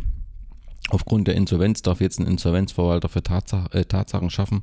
Aufgrund 0.88 1.28
der 1.28 1.36
Insolvenz 1.36 1.82
darf 1.82 2.00
jetzt 2.00 2.18
ein 2.18 2.26
Insolvenzverwalter 2.26 3.08
für 3.08 3.22
Tatsach, 3.22 3.72
äh, 3.72 3.84
Tatsachen 3.84 4.30
schaffen, 4.30 4.62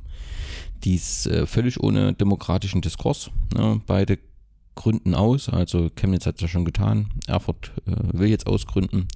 dies 0.84 1.26
äh, 1.26 1.46
völlig 1.46 1.80
ohne 1.80 2.12
demokratischen 2.12 2.82
Diskurs. 2.82 3.30
Ne? 3.54 3.80
Beide 3.86 4.18
gründen 4.74 5.14
aus, 5.14 5.48
also 5.48 5.88
Chemnitz 5.96 6.26
hat 6.26 6.36
es 6.36 6.42
ja 6.42 6.48
schon 6.48 6.64
getan, 6.64 7.08
Erfurt 7.26 7.72
äh, 7.86 8.18
will 8.18 8.28
jetzt 8.28 8.46
ausgründen. 8.46 9.08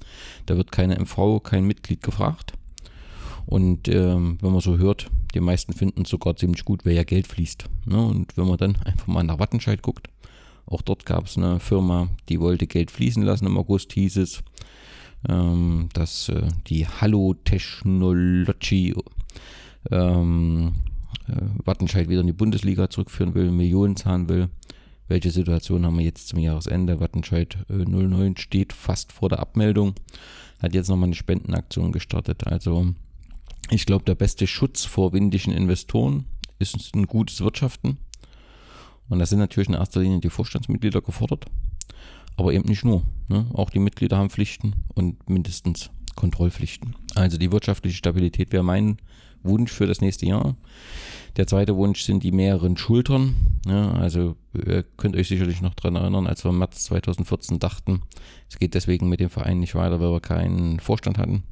Da 0.45 0.57
wird 0.57 0.71
keine 0.71 0.99
MV, 0.99 1.41
kein 1.43 1.65
Mitglied 1.65 2.01
gefragt. 2.01 2.53
Und 3.45 3.87
ähm, 3.87 4.37
wenn 4.41 4.51
man 4.51 4.61
so 4.61 4.77
hört, 4.77 5.09
die 5.35 5.41
meisten 5.41 5.73
finden 5.73 6.03
es 6.03 6.09
sogar 6.09 6.35
ziemlich 6.35 6.65
gut, 6.65 6.85
weil 6.85 6.93
ja 6.93 7.03
Geld 7.03 7.27
fließt. 7.27 7.69
Ne? 7.85 8.03
Und 8.03 8.35
wenn 8.37 8.47
man 8.47 8.57
dann 8.57 8.75
einfach 8.85 9.07
mal 9.07 9.23
nach 9.23 9.39
Wattenscheid 9.39 9.81
guckt, 9.81 10.09
auch 10.65 10.81
dort 10.81 11.05
gab 11.05 11.27
es 11.27 11.37
eine 11.37 11.59
Firma, 11.59 12.09
die 12.29 12.39
wollte 12.39 12.65
Geld 12.65 12.89
fließen 12.89 13.21
lassen. 13.21 13.45
Im 13.45 13.57
August 13.57 13.93
hieß 13.93 14.17
es, 14.17 14.43
ähm, 15.29 15.89
dass 15.93 16.29
äh, 16.29 16.47
die 16.67 16.87
Hallo 16.87 17.35
Technology 17.43 18.95
ähm, 19.91 20.73
äh, 21.27 21.35
Wattenscheid 21.63 22.09
wieder 22.09 22.21
in 22.21 22.27
die 22.27 22.33
Bundesliga 22.33 22.89
zurückführen 22.89 23.35
will, 23.35 23.51
Millionen 23.51 23.95
zahlen 23.95 24.27
will. 24.27 24.49
Welche 25.07 25.29
Situation 25.29 25.85
haben 25.85 25.99
wir 25.99 26.05
jetzt 26.05 26.29
zum 26.29 26.39
Jahresende? 26.39 26.99
Wattenscheid 26.99 27.57
äh, 27.69 27.85
09 27.85 28.37
steht 28.37 28.73
fast 28.73 29.11
vor 29.11 29.29
der 29.29 29.39
Abmeldung, 29.39 29.93
hat 30.59 30.73
jetzt 30.73 30.89
nochmal 30.89 31.09
eine 31.09 31.15
Spendenaktion 31.15 31.91
gestartet. 31.91 32.47
Also 32.47 32.95
Ich 33.71 33.85
glaube, 33.85 34.05
der 34.05 34.15
beste 34.15 34.47
Schutz 34.47 34.85
vor 34.85 35.13
windigen 35.13 35.51
Investoren 35.51 36.25
ist 36.59 36.95
ein 36.95 37.07
gutes 37.07 37.41
Wirtschaften. 37.41 37.97
Und 39.09 39.19
da 39.19 39.25
sind 39.25 39.39
natürlich 39.39 39.69
in 39.69 39.75
erster 39.75 40.01
Linie 40.01 40.19
die 40.19 40.29
Vorstandsmitglieder 40.29 41.01
gefordert. 41.01 41.45
Aber 42.37 42.53
eben 42.53 42.67
nicht 42.67 42.83
nur. 42.83 43.03
Ne? 43.27 43.45
Auch 43.53 43.69
die 43.69 43.79
Mitglieder 43.79 44.17
haben 44.17 44.29
Pflichten 44.29 44.83
und 44.93 45.29
mindestens 45.29 45.89
Kontrollpflichten. 46.15 46.95
Also 47.15 47.37
die 47.37 47.51
wirtschaftliche 47.51 47.97
Stabilität 47.97 48.51
wäre 48.51 48.63
mein 48.63 48.97
Wunsch 49.43 49.71
für 49.71 49.87
das 49.87 50.01
nächste 50.01 50.25
Jahr. 50.25 50.55
Der 51.37 51.47
zweite 51.47 51.75
Wunsch 51.75 52.01
sind 52.01 52.23
die 52.23 52.31
mehreren 52.31 52.77
Schultern. 52.77 53.35
Ja, 53.67 53.91
also 53.91 54.35
ihr 54.53 54.83
könnt 54.97 55.15
euch 55.15 55.27
sicherlich 55.27 55.61
noch 55.61 55.73
daran 55.75 55.95
erinnern, 55.95 56.27
als 56.27 56.43
wir 56.43 56.49
im 56.49 56.59
März 56.59 56.85
2014 56.85 57.59
dachten, 57.59 58.01
es 58.49 58.57
geht 58.57 58.73
deswegen 58.73 59.09
mit 59.09 59.19
dem 59.19 59.29
Verein 59.29 59.59
nicht 59.59 59.75
weiter, 59.75 59.99
weil 59.99 60.11
wir 60.11 60.21
keinen 60.21 60.79
Vorstand 60.79 61.17
hatten. 61.17 61.43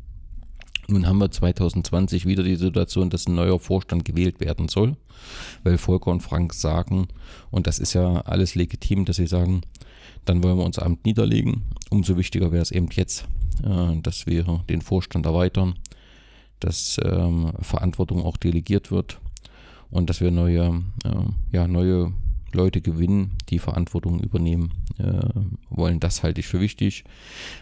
Nun 0.88 1.08
haben 1.08 1.20
wir 1.20 1.32
2020 1.32 2.26
wieder 2.26 2.44
die 2.44 2.56
Situation, 2.56 3.10
dass 3.10 3.28
ein 3.28 3.36
neuer 3.36 3.60
Vorstand 3.60 4.04
gewählt 4.06 4.40
werden 4.40 4.68
soll, 4.68 4.98
weil 5.64 5.78
Volker 5.78 6.12
und 6.12 6.22
Frank 6.22 6.54
sagen, 6.54 7.08
und 7.52 7.68
das 7.68 7.80
ist 7.80 7.94
ja 7.94 8.22
alles 8.22 8.56
legitim, 8.56 9.06
dass 9.06 9.16
sie 9.16 9.28
sagen, 9.28 9.62
dann 10.26 10.44
wollen 10.44 10.58
wir 10.58 10.66
unser 10.66 10.86
Amt 10.86 11.06
niederlegen. 11.06 11.64
Umso 11.90 12.18
wichtiger 12.18 12.52
wäre 12.52 12.62
es 12.62 12.72
eben 12.72 12.90
jetzt, 12.92 13.26
äh, 13.64 13.98
dass 14.02 14.26
wir 14.28 14.62
den 14.70 14.82
Vorstand 14.82 15.26
erweitern, 15.26 15.76
dass 16.60 17.00
ähm, 17.04 17.52
Verantwortung 17.60 18.24
auch 18.24 18.38
delegiert 18.38 18.92
wird 18.92 19.20
und 19.90 20.10
dass 20.10 20.22
wir 20.22 20.32
neue, 20.32 20.84
äh, 21.04 21.26
ja, 21.52 21.68
neue 21.68 22.14
Leute 22.54 22.82
gewinnen, 22.82 23.32
die 23.50 23.60
Verantwortung 23.60 24.20
übernehmen 24.20 24.72
äh, 24.98 25.30
wollen. 25.70 26.00
Das 26.00 26.24
halte 26.24 26.40
ich 26.40 26.48
für 26.48 26.60
wichtig, 26.60 27.04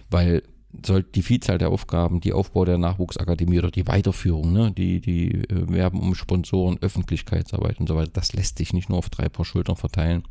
weil 0.09 0.43
soll 0.85 1.03
die 1.03 1.21
Vielzahl 1.21 1.57
der 1.57 1.69
Aufgaben, 1.69 2.21
die 2.21 2.33
Aufbau 2.33 2.65
der 2.65 2.77
Nachwuchsakademie 2.77 3.59
oder 3.59 3.71
die 3.71 3.87
Weiterführung, 3.87 4.53
ne, 4.53 4.71
die, 4.71 5.01
die 5.01 5.31
äh, 5.31 5.69
Werben 5.69 5.99
um 5.99 6.15
Sponsoren, 6.15 6.77
Öffentlichkeitsarbeit 6.81 7.79
und 7.79 7.87
so 7.87 7.95
weiter, 7.95 8.11
das 8.13 8.33
lässt 8.33 8.57
sich 8.57 8.73
nicht 8.73 8.89
nur 8.89 8.97
auf 8.97 9.09
drei 9.09 9.29
Paar 9.29 9.45
Schultern 9.45 9.75
verteilen. 9.75 10.23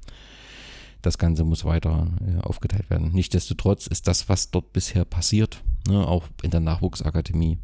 Das 1.02 1.18
Ganze 1.18 1.44
muss 1.44 1.64
weiter 1.64 2.08
äh, 2.26 2.40
aufgeteilt 2.40 2.90
werden. 2.90 3.12
Nichtsdestotrotz 3.12 3.86
ist 3.86 4.06
das, 4.06 4.28
was 4.28 4.50
dort 4.50 4.72
bisher 4.72 5.04
passiert, 5.04 5.62
ne, 5.88 6.06
auch 6.06 6.24
in 6.42 6.50
der 6.50 6.60
Nachwuchsakademie, 6.60 7.58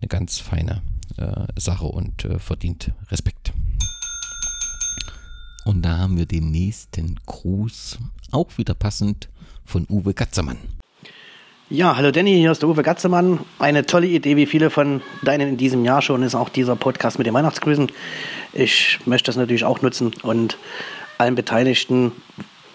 eine 0.00 0.08
ganz 0.08 0.38
feine 0.38 0.82
äh, 1.16 1.46
Sache 1.58 1.86
und 1.86 2.24
äh, 2.24 2.38
verdient 2.38 2.92
Respekt. 3.10 3.52
Und 5.64 5.82
da 5.82 5.98
haben 5.98 6.16
wir 6.16 6.26
den 6.26 6.50
nächsten 6.50 7.16
Gruß, 7.26 7.98
auch 8.30 8.56
wieder 8.56 8.74
passend, 8.74 9.28
von 9.64 9.84
Uwe 9.88 10.14
Gatzemann. 10.14 10.58
Ja, 11.68 11.96
hallo 11.96 12.12
Danny, 12.12 12.32
hier 12.32 12.52
ist 12.52 12.62
der 12.62 12.68
Uwe 12.68 12.84
Gatzemann. 12.84 13.40
Eine 13.58 13.84
tolle 13.84 14.06
Idee, 14.06 14.36
wie 14.36 14.46
viele 14.46 14.70
von 14.70 15.02
deinen 15.22 15.48
in 15.48 15.56
diesem 15.56 15.84
Jahr 15.84 16.00
schon, 16.00 16.22
ist 16.22 16.36
auch 16.36 16.48
dieser 16.48 16.76
Podcast 16.76 17.18
mit 17.18 17.26
den 17.26 17.34
Weihnachtsgrüßen. 17.34 17.90
Ich 18.52 19.00
möchte 19.04 19.26
das 19.26 19.36
natürlich 19.36 19.64
auch 19.64 19.82
nutzen 19.82 20.12
und 20.22 20.58
allen 21.18 21.34
Beteiligten, 21.34 22.12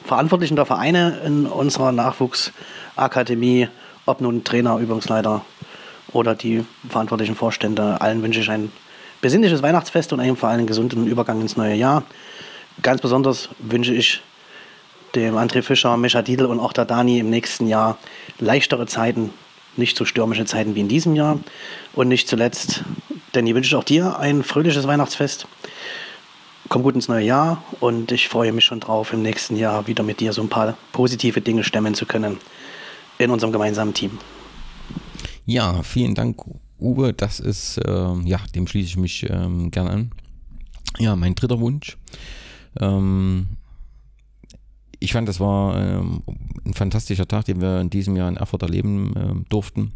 Verantwortlichen 0.04 0.58
der 0.58 0.66
Vereine 0.66 1.22
in 1.26 1.46
unserer 1.46 1.94
Nachwuchsakademie, 1.94 3.70
ob 4.06 4.20
nun 4.20 4.44
Trainer, 4.44 4.78
Übungsleiter 4.78 5.46
oder 6.12 6.36
die 6.36 6.66
verantwortlichen 6.90 7.36
Vorstände, 7.36 8.02
allen 8.02 8.22
wünsche 8.22 8.42
ich 8.42 8.50
ein 8.50 8.74
besinnliches 9.22 9.64
Weihnachtsfest 9.64 10.12
und 10.12 10.20
einen 10.20 10.36
vor 10.36 10.50
allem 10.50 10.68
gesunden 10.68 11.08
Übergang 11.08 11.40
ins 11.40 11.56
neue 11.56 11.76
Jahr. 11.76 12.04
Ganz 12.82 13.00
besonders 13.00 13.48
wünsche 13.60 13.94
ich 13.94 14.22
dem 15.16 15.36
André 15.36 15.62
Fischer, 15.62 15.98
Mischa 15.98 16.22
Diedl 16.22 16.46
und 16.46 16.60
auch 16.60 16.74
der 16.74 16.86
Dani 16.86 17.20
im 17.20 17.30
nächsten 17.30 17.68
Jahr 17.68 17.98
leichtere 18.40 18.88
Zeiten, 18.88 19.32
nicht 19.78 19.98
so 19.98 20.06
stürmische 20.06 20.46
Zeiten 20.46 20.76
wie 20.76 20.82
in 20.82 20.88
diesem 20.88 21.16
Jahr. 21.16 21.40
Und 21.94 22.08
nicht 22.08 22.28
zuletzt, 22.28 22.84
Danny, 23.32 23.56
wünsche 23.56 23.70
ich 23.70 23.76
auch 23.76 23.84
dir 23.84 24.20
ein 24.20 24.44
fröhliches 24.44 24.88
Weihnachtsfest. 24.88 25.48
Komm 26.70 26.84
gut 26.84 26.96
ins 26.96 27.08
neue 27.08 27.26
Jahr 27.26 27.64
und 27.80 28.12
ich 28.12 28.30
freue 28.30 28.54
mich 28.54 28.64
schon 28.64 28.80
drauf, 28.80 29.12
im 29.12 29.22
nächsten 29.22 29.58
Jahr 29.58 29.88
wieder 29.88 30.04
mit 30.04 30.20
dir 30.20 30.32
so 30.32 30.42
ein 30.42 30.50
paar 30.50 30.78
positive 30.94 31.42
Dinge 31.42 31.64
stemmen 31.64 31.96
zu 31.96 32.06
können 32.06 32.38
in 33.18 33.30
unserem 33.30 33.52
gemeinsamen 33.52 33.94
Team. 33.94 34.18
Ja, 35.46 35.84
vielen 35.84 36.16
Dank, 36.16 36.42
Uwe. 36.80 37.14
Das 37.14 37.40
ist, 37.40 37.78
äh, 37.78 38.14
ja, 38.24 38.40
dem 38.56 38.68
schließe 38.68 38.88
ich 38.88 38.98
mich 38.98 39.30
ähm, 39.30 39.70
gern 39.72 39.88
an. 39.88 40.12
Ja, 40.98 41.16
mein 41.16 41.36
dritter 41.36 41.60
Wunsch. 41.60 41.98
Ähm, 42.80 43.48
ich 45.02 45.14
fand, 45.14 45.28
das 45.28 45.40
war 45.40 45.76
ähm, 45.76 46.22
ein 46.64 46.76
fantastischer 46.76 47.28
Tag, 47.28 47.46
den 47.46 47.60
wir 47.60 47.82
in 47.82 47.90
diesem 47.90 48.16
Jahr 48.16 48.30
in 48.30 48.38
Erfurt 48.38 48.62
erleben 48.62 49.14
äh, 49.16 49.50
durften. 49.50 49.94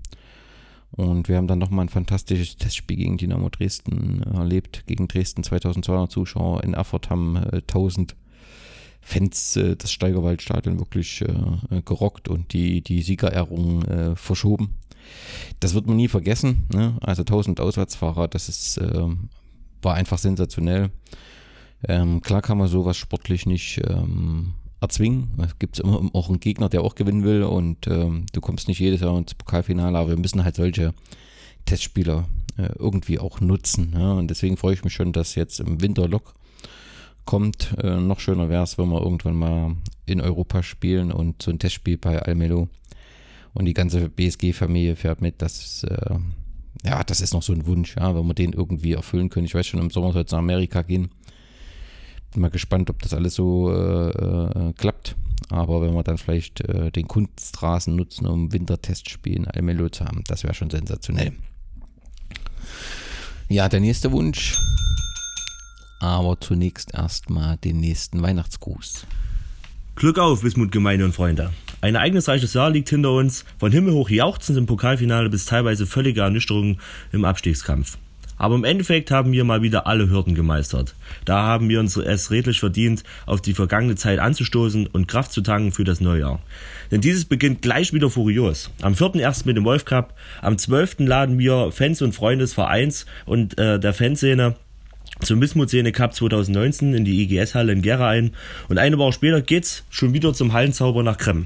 Und 0.91 1.29
wir 1.29 1.37
haben 1.37 1.47
dann 1.47 1.59
nochmal 1.59 1.85
ein 1.85 1.89
fantastisches 1.89 2.57
Testspiel 2.57 2.97
gegen 2.97 3.17
Dynamo 3.17 3.49
Dresden 3.49 4.23
äh, 4.23 4.37
erlebt. 4.37 4.83
Gegen 4.87 5.07
Dresden 5.07 5.43
2200 5.43 6.11
Zuschauer. 6.11 6.63
In 6.63 6.73
Erfurt 6.73 7.11
haben 7.11 7.35
äh, 7.35 7.57
1000 7.57 8.15
Fans 9.01 9.55
äh, 9.57 9.75
das 9.75 9.91
Steigerwaldstadion 9.91 10.79
wirklich 10.79 11.21
äh, 11.21 11.81
gerockt 11.85 12.27
und 12.27 12.51
die, 12.53 12.81
die 12.81 13.03
Siegerehrung 13.03 13.83
äh, 13.83 14.15
verschoben. 14.15 14.73
Das 15.59 15.75
wird 15.75 15.85
man 15.85 15.97
nie 15.97 16.07
vergessen. 16.07 16.65
Ne? 16.73 16.97
Also 17.01 17.21
1000 17.21 17.59
Auswärtsfahrer, 17.59 18.27
das 18.27 18.49
ist, 18.49 18.77
äh, 18.77 19.07
war 19.83 19.93
einfach 19.93 20.17
sensationell. 20.17 20.89
Ähm, 21.87 22.21
klar 22.21 22.41
kann 22.41 22.57
man 22.57 22.67
sowas 22.67 22.97
sportlich 22.97 23.45
nicht 23.45 23.79
ähm, 23.87 24.53
erzwingen. 24.85 25.31
Es 25.43 25.57
gibt 25.57 25.79
immer 25.79 26.09
auch 26.13 26.29
einen 26.29 26.39
Gegner, 26.39 26.69
der 26.69 26.81
auch 26.81 26.95
gewinnen 26.95 27.23
will 27.23 27.43
und 27.43 27.87
ähm, 27.87 28.27
du 28.31 28.41
kommst 28.41 28.67
nicht 28.67 28.79
jedes 28.79 29.01
Jahr 29.01 29.17
ins 29.17 29.33
Pokalfinale, 29.33 29.97
aber 29.97 30.09
wir 30.09 30.19
müssen 30.19 30.43
halt 30.43 30.55
solche 30.55 30.93
Testspieler 31.65 32.27
äh, 32.57 32.69
irgendwie 32.77 33.19
auch 33.19 33.41
nutzen. 33.41 33.93
Ja? 33.93 34.13
Und 34.13 34.29
deswegen 34.29 34.57
freue 34.57 34.75
ich 34.75 34.83
mich 34.83 34.93
schon, 34.93 35.11
dass 35.11 35.35
jetzt 35.35 35.59
im 35.59 35.81
Winter 35.81 36.07
Lok 36.07 36.35
kommt. 37.25 37.75
Äh, 37.81 37.97
noch 37.97 38.19
schöner 38.19 38.49
wäre 38.49 38.63
es, 38.63 38.77
wenn 38.77 38.89
wir 38.89 39.01
irgendwann 39.01 39.35
mal 39.35 39.75
in 40.05 40.21
Europa 40.21 40.61
spielen 40.61 41.11
und 41.11 41.41
so 41.41 41.51
ein 41.51 41.59
Testspiel 41.59 41.97
bei 41.97 42.21
Almelo 42.21 42.69
und 43.53 43.65
die 43.65 43.73
ganze 43.73 44.09
BSG-Familie 44.09 44.95
fährt 44.95 45.21
mit. 45.21 45.41
Das, 45.41 45.83
äh, 45.83 46.15
ja, 46.83 47.03
das 47.03 47.21
ist 47.21 47.33
noch 47.33 47.41
so 47.41 47.53
ein 47.53 47.65
Wunsch, 47.65 47.95
ja, 47.95 48.15
wenn 48.15 48.27
wir 48.27 48.35
den 48.35 48.53
irgendwie 48.53 48.93
erfüllen 48.93 49.29
können. 49.29 49.47
Ich 49.47 49.55
weiß 49.55 49.65
schon, 49.65 49.79
im 49.79 49.89
Sommer 49.89 50.13
soll 50.13 50.23
es 50.23 50.31
nach 50.31 50.39
Amerika 50.39 50.83
gehen 50.83 51.09
mal 52.37 52.49
gespannt, 52.49 52.89
ob 52.89 53.01
das 53.01 53.13
alles 53.13 53.35
so 53.35 53.71
äh, 53.71 54.09
äh, 54.09 54.73
klappt. 54.73 55.15
Aber 55.49 55.81
wenn 55.81 55.93
wir 55.93 56.03
dann 56.03 56.17
vielleicht 56.17 56.61
äh, 56.61 56.91
den 56.91 57.07
Kunstrasen 57.07 57.95
nutzen, 57.95 58.25
um 58.25 58.51
Wintertestspiel 58.51 59.35
in 59.35 59.47
Almelo 59.47 59.89
zu 59.89 60.05
haben, 60.05 60.23
das 60.27 60.43
wäre 60.43 60.53
schon 60.53 60.69
sensationell. 60.69 61.33
Ja, 63.47 63.69
der 63.69 63.79
nächste 63.79 64.11
Wunsch. 64.11 64.57
Aber 65.99 66.39
zunächst 66.39 66.93
erstmal 66.93 67.57
den 67.57 67.79
nächsten 67.79 68.21
Weihnachtsgruß. 68.21 69.05
Glück 69.95 70.19
auf, 70.19 70.43
Wismut 70.43 70.71
Gemeinde 70.71 71.05
und 71.05 71.13
Freunde. 71.13 71.51
Ein 71.81 71.95
ereignisreiches 71.95 72.53
Jahr 72.53 72.69
liegt 72.69 72.89
hinter 72.89 73.11
uns, 73.11 73.45
von 73.59 73.71
Himmel 73.71 73.93
hoch 73.93 74.09
jauchzend 74.09 74.57
im 74.57 74.65
Pokalfinale 74.65 75.29
bis 75.29 75.45
teilweise 75.45 75.85
völlige 75.85 76.21
Ernüchterung 76.21 76.79
im 77.11 77.23
Abstiegskampf. 77.23 77.97
Aber 78.37 78.55
im 78.55 78.63
Endeffekt 78.63 79.11
haben 79.11 79.31
wir 79.31 79.43
mal 79.43 79.61
wieder 79.61 79.87
alle 79.87 80.09
Hürden 80.09 80.35
gemeistert. 80.35 80.95
Da 81.23 81.43
haben 81.43 81.69
wir 81.69 81.79
uns 81.79 81.95
es 81.97 82.31
redlich 82.31 82.59
verdient, 82.59 83.03
auf 83.25 83.41
die 83.41 83.53
vergangene 83.53 83.95
Zeit 83.95 84.19
anzustoßen 84.19 84.87
und 84.87 85.07
Kraft 85.07 85.31
zu 85.31 85.41
tanken 85.41 85.71
für 85.71 85.83
das 85.83 86.01
neue 86.01 86.21
Jahr. 86.21 86.41
Denn 86.91 87.01
dieses 87.01 87.25
beginnt 87.25 87.61
gleich 87.61 87.93
wieder 87.93 88.09
furios. 88.09 88.71
Am 88.81 88.93
4.1. 88.93 89.43
mit 89.45 89.57
dem 89.57 89.65
Wolf 89.65 89.85
Cup, 89.85 90.13
am 90.41 90.57
12. 90.57 90.97
laden 90.99 91.39
wir 91.39 91.71
Fans 91.71 92.01
und 92.01 92.13
Freunde 92.13 92.43
des 92.43 92.53
Vereins 92.53 93.05
und 93.25 93.57
äh, 93.57 93.79
der 93.79 93.93
Fanszene 93.93 94.55
zum 95.21 95.41
Wismut-Szene 95.41 95.91
Cup 95.91 96.13
2019 96.13 96.93
in 96.93 97.05
die 97.05 97.23
IGS-Halle 97.23 97.71
in 97.71 97.81
Gera 97.81 98.09
ein 98.09 98.31
und 98.67 98.77
eine 98.77 98.97
Woche 98.97 99.13
später 99.13 99.41
geht's 99.41 99.83
schon 99.89 100.13
wieder 100.13 100.33
zum 100.33 100.51
Hallenzauber 100.51 101.03
nach 101.03 101.17
Krem. 101.17 101.43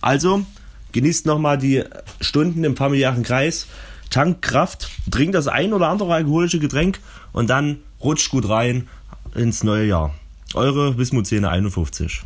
Also, 0.00 0.44
genießt 0.92 1.26
nochmal 1.26 1.58
die 1.58 1.84
Stunden 2.20 2.64
im 2.64 2.76
familiären 2.76 3.22
Kreis, 3.22 3.66
tankt 4.14 4.42
Kraft, 4.42 4.90
trinkt 5.10 5.34
das 5.34 5.48
ein 5.48 5.72
oder 5.72 5.88
andere 5.88 6.14
alkoholische 6.14 6.60
Getränk 6.60 7.00
und 7.32 7.50
dann 7.50 7.78
rutscht 8.00 8.30
gut 8.30 8.48
rein 8.48 8.86
ins 9.34 9.64
neue 9.64 9.86
Jahr. 9.86 10.14
Eure 10.54 10.96
Wismut-Szene 10.96 11.50
51. 11.50 12.22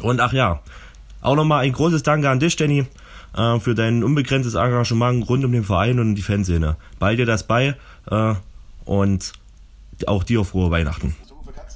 Und 0.00 0.20
ach 0.20 0.32
ja, 0.32 0.60
auch 1.20 1.36
nochmal 1.36 1.64
ein 1.64 1.72
großes 1.72 2.04
Danke 2.04 2.30
an 2.30 2.40
dich, 2.40 2.56
Danny, 2.56 2.86
äh, 3.36 3.60
für 3.60 3.74
dein 3.74 4.02
unbegrenztes 4.02 4.54
Engagement 4.54 5.28
rund 5.28 5.44
um 5.44 5.52
den 5.52 5.64
Verein 5.64 5.98
und 5.98 6.14
die 6.14 6.22
Fanszene. 6.22 6.76
Bald 6.98 7.18
dir 7.18 7.26
das 7.26 7.46
bei 7.46 7.74
äh, 8.10 8.34
und 8.86 9.32
auch 10.06 10.24
dir 10.24 10.42
frohe 10.44 10.70
Weihnachten. 10.70 11.14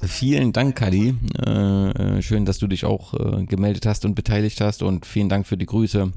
Vielen 0.01 0.53
Dank, 0.53 0.75
Kadi. 0.75 1.13
Äh, 1.45 2.21
schön, 2.23 2.45
dass 2.45 2.57
du 2.57 2.65
dich 2.65 2.83
auch 2.83 3.13
gemeldet 3.45 3.85
hast 3.85 4.05
und 4.05 4.15
beteiligt 4.15 4.59
hast 4.59 4.81
und 4.81 5.05
vielen 5.05 5.29
Dank 5.29 5.45
für 5.45 5.57
die 5.57 5.67
Grüße 5.67 6.11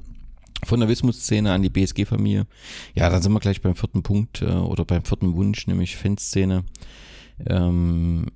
von 0.65 0.81
der 0.81 0.89
Wismut-Szene 0.89 1.53
an 1.53 1.63
die 1.63 1.71
BSG-Familie. 1.71 2.47
Ja, 2.95 3.11
dann 3.11 3.23
sind 3.23 3.33
wir 3.33 3.41
gleich 3.41 3.61
beim 3.61 3.75
vierten 3.75 4.03
Punkt 4.03 4.43
äh, 4.43 4.47
oder 4.47 4.85
beim 4.85 5.05
vierten 5.05 5.35
Wunsch, 5.35 5.67
nämlich 5.67 5.97
Fanszene. 5.97 6.65
Ähm, 7.47 8.27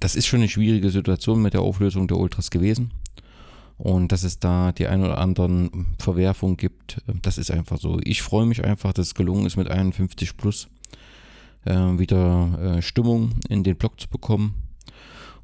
das 0.00 0.16
ist 0.16 0.26
schon 0.26 0.40
eine 0.40 0.48
schwierige 0.48 0.90
Situation 0.90 1.42
mit 1.42 1.54
der 1.54 1.62
Auflösung 1.62 2.08
der 2.08 2.18
Ultras 2.18 2.50
gewesen. 2.50 2.92
Und 3.76 4.10
dass 4.10 4.24
es 4.24 4.40
da 4.40 4.72
die 4.72 4.88
ein 4.88 5.04
oder 5.04 5.18
anderen 5.18 5.94
Verwerfungen 5.98 6.56
gibt, 6.56 6.98
äh, 7.06 7.14
das 7.22 7.38
ist 7.38 7.50
einfach 7.50 7.78
so. 7.78 8.00
Ich 8.02 8.22
freue 8.22 8.46
mich 8.46 8.64
einfach, 8.64 8.92
dass 8.92 9.08
es 9.08 9.14
gelungen 9.14 9.46
ist 9.46 9.56
mit 9.56 9.70
51 9.70 10.36
plus. 10.36 10.68
äh, 11.64 11.74
wieder 11.74 12.76
äh, 12.78 12.82
Stimmung 12.82 13.32
in 13.48 13.62
den 13.62 13.76
Blog 13.76 14.00
zu 14.00 14.08
bekommen. 14.08 14.54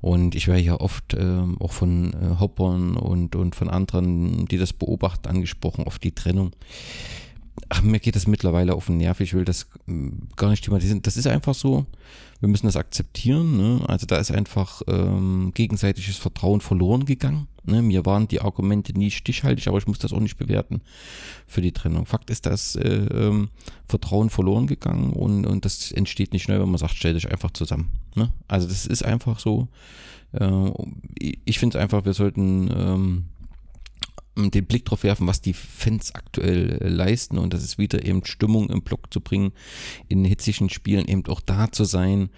Und 0.05 0.35
ich 0.35 0.49
werde 0.49 0.61
ja 0.61 0.79
oft 0.81 1.15
ähm, 1.15 1.57
auch 1.61 1.73
von 1.73 2.13
äh, 2.13 2.39
Hoppern 2.39 2.95
und, 2.99 3.35
und 3.37 3.55
von 3.55 3.71
anderen, 3.71 4.45
die 4.45 4.59
das 4.59 4.75
beobachten, 4.75 5.29
angesprochen 5.29 5.87
auf 5.87 5.99
die 5.99 6.13
Trennung. 6.13 6.51
Ach, 7.71 7.81
mir 7.81 8.01
geht 8.01 8.15
das 8.15 8.27
mittlerweile 8.27 8.75
auf 8.75 8.85
den 8.85 8.99
Nerv. 8.99 9.21
Ich 9.21 9.33
will 9.33 9.47
das 9.47 9.63
äh, 9.89 10.11
gar 10.37 10.51
nicht 10.51 10.63
thematisieren. 10.63 11.01
Das 11.01 11.17
ist 11.17 11.27
einfach 11.27 11.55
so. 11.55 11.87
Wir 12.41 12.51
müssen 12.51 12.67
das 12.67 12.77
akzeptieren. 12.77 13.57
Ne? 13.57 13.81
Also 13.89 14.05
da 14.05 14.19
ist 14.19 14.31
einfach 14.31 14.83
ähm, 14.89 15.53
gegenseitiges 15.55 16.19
Vertrauen 16.19 16.61
verloren 16.61 17.07
gegangen. 17.07 17.49
Ne? 17.67 17.83
Mir 17.83 18.05
waren 18.07 18.29
die 18.29 18.41
Argumente 18.41 18.97
nie 18.97 19.11
stichhaltig, 19.11 19.69
aber 19.69 19.79
ich 19.79 19.87
muss 19.87 19.99
das 19.99 20.13
auch 20.13 20.21
nicht 20.21 20.37
bewerten 20.37 20.81
für 21.47 21.61
die 21.61 21.73
Trennung. 21.73 22.07
Fakt 22.07 22.31
ist, 22.31 22.47
dass 22.47 22.77
äh, 22.77 22.89
ähm, 22.89 23.49
Vertrauen 23.87 24.31
verloren 24.31 24.67
gegangen 24.67 25.13
und, 25.13 25.47
und 25.47 25.65
das 25.65 25.93
entsteht 25.93 26.33
nicht 26.33 26.43
schnell, 26.43 26.61
wenn 26.61 26.71
man 26.71 26.79
sagt, 26.79 26.95
stell 26.95 27.15
dich 27.15 27.31
einfach 27.31 27.51
zusammen. 27.53 27.91
Ne? 28.15 28.33
Also 28.49 28.69
das 28.69 28.87
ist 28.87 29.05
einfach 29.05 29.39
so. 29.39 29.69
Äh, 30.33 30.71
ich 31.45 31.59
finde 31.59 31.79
es 31.79 31.83
einfach, 31.83 32.05
wir 32.05 32.15
sollten 32.15 32.71
ähm, 32.77 33.25
den 34.37 34.67
Blick 34.67 34.85
drauf 34.85 35.05
werfen, 35.05 35.27
was 35.27 35.41
die 35.41 35.53
Fans 35.53 36.15
aktuell 36.15 36.79
äh, 36.81 36.89
leisten 36.89 37.39
und 37.39 37.55
das 37.55 37.63
ist 37.63 37.79
wieder 37.79 38.05
eben 38.05 38.25
Stimmung 38.25 38.69
im 38.69 38.83
Block 38.83 39.13
zu 39.13 39.21
bringen, 39.21 39.53
in 40.09 40.25
hitzigen 40.25 40.71
Spielen 40.71 41.07
eben 41.07 41.25
auch 41.27 41.41
da 41.41 41.71
zu 41.71 41.85
sein. 41.85 42.31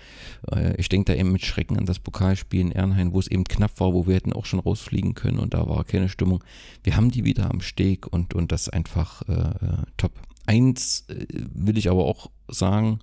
Äh, 0.51 0.77
ich 0.77 0.89
denke 0.89 1.13
da 1.13 1.19
eben 1.19 1.33
mit 1.33 1.45
Schrecken 1.45 1.79
an 1.79 1.87
das 1.87 1.99
Pokalspiel 1.99 2.61
in 2.61 2.73
Ernheim, 2.73 3.13
wo 3.13 3.21
es 3.21 3.29
eben 3.29 3.45
knapp 3.45 3.81
war, 3.81 3.95
wo 3.95 4.07
wir 4.07 4.15
hätten 4.15 4.33
auch 4.33 4.45
schon 4.45 4.61
rausfliegen 4.61 5.15
können 5.15 5.39
und 5.39 5.55
da 5.55 5.69
war 5.69 5.85
keine 5.85 6.09
Stimmung. 6.09 6.45
Wir 6.83 6.97
haben 6.97 7.11
die 7.11 7.25
wieder 7.25 7.51
am 7.51 7.61
Steg 7.61 8.07
und, 8.07 8.35
und 8.35 8.53
das 8.53 8.69
einfach 8.69 9.23
äh, 9.29 9.33
äh 9.33 9.83
top. 9.97 10.13
Eins 10.49 11.05
will 11.09 11.77
ich 11.77 11.91
aber 11.91 12.05
auch 12.05 12.31
sagen, 12.49 13.01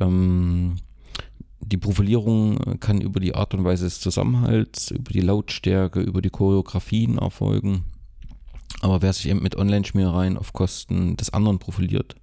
ähm, 0.00 0.76
die 1.60 1.76
Profilierung 1.76 2.58
äh, 2.58 2.78
kann 2.78 3.00
über 3.00 3.20
die 3.20 3.34
Art 3.34 3.54
und 3.54 3.64
Weise 3.64 3.84
des 3.84 4.00
Zusammenhalts, 4.00 4.90
über 4.90 5.12
die 5.12 5.20
Lautstärke, 5.20 6.00
über 6.00 6.22
die 6.22 6.30
Choreografien 6.30 7.18
erfolgen. 7.18 7.84
Aber 8.80 9.02
wer 9.02 9.12
sich 9.12 9.28
eben 9.28 9.42
mit 9.42 9.56
Online-Schmierereien 9.56 10.36
auf 10.36 10.52
Kosten 10.52 11.16
des 11.16 11.30
anderen 11.30 11.58
profiliert, 11.58 12.14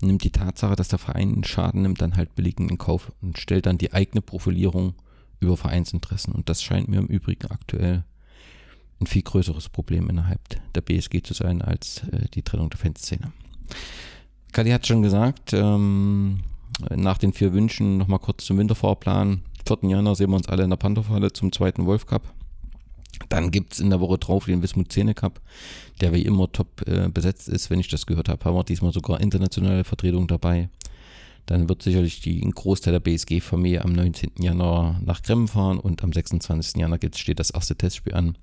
nimmt 0.00 0.24
die 0.24 0.30
Tatsache, 0.30 0.76
dass 0.76 0.88
der 0.88 0.98
Verein 0.98 1.44
Schaden 1.44 1.82
nimmt, 1.82 2.00
dann 2.00 2.16
halt 2.16 2.34
billigend 2.34 2.70
in 2.70 2.78
Kauf 2.78 3.12
und 3.20 3.38
stellt 3.38 3.66
dann 3.66 3.78
die 3.78 3.92
eigene 3.92 4.22
Profilierung 4.22 4.94
über 5.40 5.56
Vereinsinteressen. 5.56 6.32
Und 6.32 6.48
das 6.48 6.62
scheint 6.62 6.88
mir 6.88 6.98
im 6.98 7.06
Übrigen 7.06 7.50
aktuell 7.50 8.04
ein 9.00 9.06
viel 9.06 9.22
größeres 9.22 9.68
Problem 9.68 10.08
innerhalb 10.08 10.40
der 10.74 10.80
BSG 10.80 11.22
zu 11.22 11.34
sein 11.34 11.62
als 11.62 12.02
äh, 12.10 12.26
die 12.34 12.42
Trennung 12.42 12.70
der 12.70 12.78
Fanszene. 12.78 13.32
Kali 14.52 14.70
hat 14.70 14.86
schon 14.86 15.02
gesagt, 15.02 15.52
ähm, 15.52 16.40
nach 16.94 17.18
den 17.18 17.32
vier 17.32 17.52
Wünschen 17.52 17.98
nochmal 17.98 18.18
kurz 18.18 18.44
zum 18.44 18.58
Winterfahrplan. 18.58 19.42
4. 19.66 19.90
Januar 19.90 20.14
sehen 20.14 20.30
wir 20.30 20.36
uns 20.36 20.48
alle 20.48 20.64
in 20.64 20.70
der 20.70 20.76
Pantherfalle 20.76 21.32
zum 21.32 21.52
zweiten 21.52 21.86
Wolf 21.86 22.06
Cup. 22.06 22.22
Dann 23.28 23.50
gibt 23.50 23.74
es 23.74 23.80
in 23.80 23.90
der 23.90 24.00
Woche 24.00 24.18
drauf 24.18 24.46
den 24.46 24.62
Wismut 24.62 24.92
Szene 24.92 25.14
Cup, 25.14 25.40
der 26.00 26.12
wie 26.12 26.22
immer 26.22 26.50
top 26.50 26.86
äh, 26.86 27.08
besetzt 27.08 27.48
ist. 27.48 27.68
Wenn 27.68 27.80
ich 27.80 27.88
das 27.88 28.06
gehört 28.06 28.28
habe, 28.28 28.44
haben 28.44 28.54
wir 28.54 28.64
diesmal 28.64 28.92
sogar 28.92 29.20
internationale 29.20 29.84
Vertretung 29.84 30.28
dabei. 30.28 30.68
Dann 31.46 31.68
wird 31.68 31.82
sicherlich 31.82 32.20
die, 32.20 32.42
ein 32.42 32.52
Großteil 32.52 32.92
der 32.92 33.00
BSG-Familie 33.00 33.82
am 33.82 33.92
19. 33.92 34.32
Januar 34.38 35.00
nach 35.04 35.22
Kremmen 35.22 35.48
fahren 35.48 35.78
und 35.78 36.02
am 36.04 36.12
26. 36.12 36.76
Januar 36.80 37.00
steht 37.14 37.40
das 37.40 37.50
erste 37.50 37.74
Testspiel 37.74 38.14
an. 38.14 38.36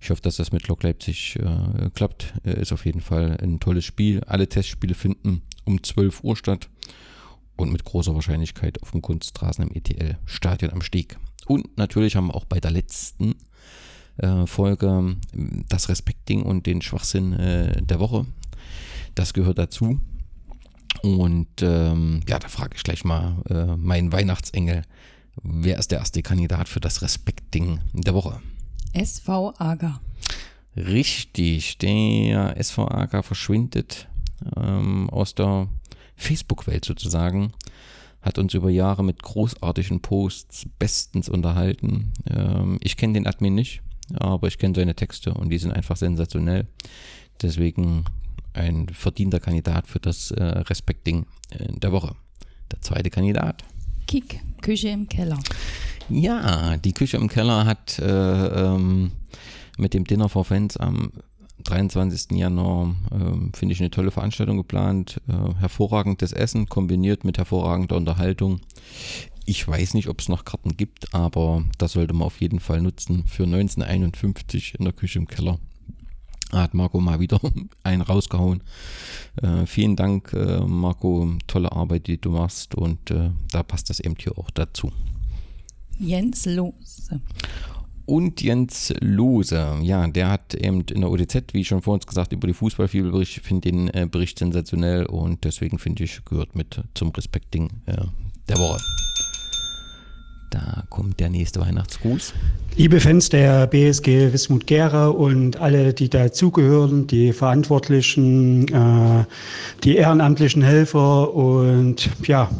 Ich 0.00 0.10
hoffe, 0.10 0.22
dass 0.22 0.36
das 0.36 0.52
mit 0.52 0.68
Lok 0.68 0.84
Leipzig 0.84 1.36
äh, 1.36 1.90
klappt. 1.90 2.34
Äh, 2.44 2.60
ist 2.60 2.72
auf 2.72 2.86
jeden 2.86 3.00
Fall 3.00 3.36
ein 3.42 3.60
tolles 3.60 3.84
Spiel. 3.84 4.22
Alle 4.24 4.48
Testspiele 4.48 4.94
finden 4.94 5.42
um 5.64 5.82
12 5.82 6.24
Uhr 6.24 6.36
statt 6.36 6.68
und 7.58 7.72
mit 7.72 7.84
großer 7.84 8.14
Wahrscheinlichkeit 8.14 8.82
auf 8.82 8.92
dem 8.92 9.02
Kunstrasen 9.02 9.68
im 9.68 9.74
ETL-Stadion 9.74 10.72
am 10.72 10.80
Steg. 10.80 11.18
Und 11.46 11.76
natürlich 11.76 12.16
haben 12.16 12.28
wir 12.28 12.34
auch 12.34 12.44
bei 12.44 12.60
der 12.60 12.70
letzten 12.70 13.34
äh, 14.18 14.46
Folge 14.46 14.86
ähm, 14.86 15.20
das 15.68 15.88
Respekting 15.88 16.42
und 16.42 16.66
den 16.66 16.82
Schwachsinn 16.82 17.32
äh, 17.34 17.82
der 17.82 18.00
Woche. 18.00 18.26
Das 19.14 19.34
gehört 19.34 19.58
dazu. 19.58 20.00
Und 21.02 21.48
ähm, 21.60 22.20
ja, 22.28 22.38
da 22.38 22.48
frage 22.48 22.76
ich 22.76 22.82
gleich 22.82 23.04
mal 23.04 23.42
äh, 23.50 23.76
meinen 23.76 24.12
Weihnachtsengel. 24.12 24.82
Wer 25.42 25.78
ist 25.78 25.90
der 25.90 25.98
erste 25.98 26.22
Kandidat 26.22 26.68
für 26.68 26.80
das 26.80 27.02
Respekting 27.02 27.80
der 27.92 28.14
Woche? 28.14 28.40
SV 28.92 29.54
Ager. 29.58 30.00
Richtig, 30.76 31.78
der 31.78 32.56
SV 32.56 32.88
Ager 32.88 33.22
verschwindet 33.22 34.08
ähm, 34.56 35.10
aus 35.10 35.34
der 35.34 35.68
Facebook-Welt 36.18 36.84
sozusagen, 36.84 37.52
hat 38.20 38.38
uns 38.38 38.52
über 38.52 38.68
Jahre 38.68 39.02
mit 39.02 39.22
großartigen 39.22 40.00
Posts 40.00 40.66
bestens 40.78 41.28
unterhalten. 41.28 42.12
Ähm, 42.28 42.78
ich 42.82 42.96
kenne 42.96 43.14
den 43.14 43.26
Admin 43.26 43.54
nicht, 43.54 43.80
aber 44.14 44.48
ich 44.48 44.58
kenne 44.58 44.74
seine 44.74 44.94
Texte 44.94 45.32
und 45.32 45.48
die 45.48 45.58
sind 45.58 45.72
einfach 45.72 45.96
sensationell. 45.96 46.66
Deswegen 47.40 48.04
ein 48.52 48.88
verdienter 48.88 49.40
Kandidat 49.40 49.86
für 49.86 50.00
das 50.00 50.32
äh, 50.32 50.42
Respekting 50.42 51.26
der 51.50 51.92
Woche. 51.92 52.14
Der 52.72 52.80
zweite 52.80 53.10
Kandidat. 53.10 53.62
Kick, 54.06 54.40
Küche 54.60 54.88
im 54.88 55.08
Keller. 55.08 55.38
Ja, 56.08 56.76
die 56.78 56.92
Küche 56.92 57.18
im 57.18 57.28
Keller 57.28 57.66
hat 57.66 57.98
äh, 57.98 58.04
ähm, 58.04 59.12
mit 59.76 59.94
dem 59.94 60.04
Dinner 60.04 60.28
for 60.28 60.44
Fans 60.44 60.76
am 60.76 61.12
23. 61.68 62.38
Januar 62.38 62.94
äh, 63.10 63.56
finde 63.56 63.74
ich 63.74 63.80
eine 63.80 63.90
tolle 63.90 64.10
Veranstaltung 64.10 64.56
geplant. 64.56 65.20
Äh, 65.28 65.54
hervorragendes 65.60 66.32
Essen 66.32 66.68
kombiniert 66.68 67.24
mit 67.24 67.36
hervorragender 67.36 67.96
Unterhaltung. 67.96 68.60
Ich 69.44 69.66
weiß 69.66 69.94
nicht, 69.94 70.08
ob 70.08 70.20
es 70.20 70.28
noch 70.28 70.44
Karten 70.44 70.76
gibt, 70.76 71.14
aber 71.14 71.64
das 71.76 71.92
sollte 71.92 72.14
man 72.14 72.26
auf 72.26 72.40
jeden 72.40 72.60
Fall 72.60 72.80
nutzen. 72.80 73.24
Für 73.26 73.44
1951 73.44 74.76
in 74.78 74.84
der 74.84 74.94
Küche 74.94 75.18
im 75.18 75.28
Keller 75.28 75.58
hat 76.52 76.72
Marco 76.72 77.00
mal 77.00 77.20
wieder 77.20 77.38
einen 77.82 78.02
rausgehauen. 78.02 78.62
Äh, 79.42 79.66
vielen 79.66 79.96
Dank, 79.96 80.32
äh, 80.32 80.60
Marco. 80.60 81.34
Tolle 81.46 81.72
Arbeit, 81.72 82.06
die 82.06 82.18
du 82.18 82.30
machst 82.30 82.74
und 82.74 83.10
äh, 83.10 83.30
da 83.50 83.62
passt 83.62 83.90
das 83.90 84.00
eben 84.00 84.16
hier 84.18 84.38
auch 84.38 84.50
dazu. 84.50 84.90
Jens 85.98 86.46
Lose 86.46 87.20
und 88.08 88.40
Jens 88.40 88.92
Lose. 89.00 89.76
Ja, 89.82 90.06
der 90.06 90.30
hat 90.30 90.54
eben 90.54 90.80
in 90.90 91.02
der 91.02 91.10
ODZ, 91.10 91.52
wie 91.52 91.64
schon 91.64 91.82
vor 91.82 91.94
uns 91.94 92.06
gesagt, 92.06 92.32
über 92.32 92.46
die 92.46 92.54
Fußballfibelbericht, 92.54 93.36
ich 93.36 93.42
finde 93.42 93.70
den 93.70 93.88
äh, 93.88 94.08
Bericht 94.10 94.38
sensationell 94.38 95.04
und 95.04 95.44
deswegen 95.44 95.78
finde 95.78 96.04
ich, 96.04 96.24
gehört 96.24 96.56
mit 96.56 96.80
zum 96.94 97.10
Respekting 97.10 97.68
äh, 97.86 97.96
der 98.48 98.58
Woche. 98.58 98.80
Da 100.50 100.84
kommt 100.88 101.20
der 101.20 101.28
nächste 101.28 101.60
Weihnachtsgruß. 101.60 102.32
Liebe 102.76 102.98
Fans 102.98 103.28
der 103.28 103.66
BSG 103.66 104.32
Wismut 104.32 104.66
Gera 104.66 105.08
und 105.08 105.58
alle, 105.58 105.92
die 105.92 106.08
dazugehören, 106.08 107.06
die 107.06 107.34
Verantwortlichen, 107.34 108.68
äh, 108.68 109.24
die 109.84 109.96
ehrenamtlichen 109.96 110.62
Helfer 110.62 111.34
und 111.34 112.08
ja, 112.26 112.50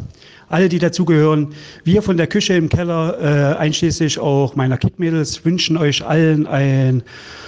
alle, 0.49 0.67
die 0.67 0.79
dazugehören. 0.79 1.53
Wir 1.83 2.01
von 2.01 2.17
der 2.17 2.27
Küche 2.27 2.55
im 2.55 2.69
Keller, 2.69 3.17
äh, 3.21 3.57
einschließlich 3.57 4.19
auch 4.19 4.55
meiner 4.55 4.77
Kickmädels, 4.77 5.45
wünschen 5.45 5.77
euch 5.77 6.05
allen 6.05 6.47
ein 6.47 7.03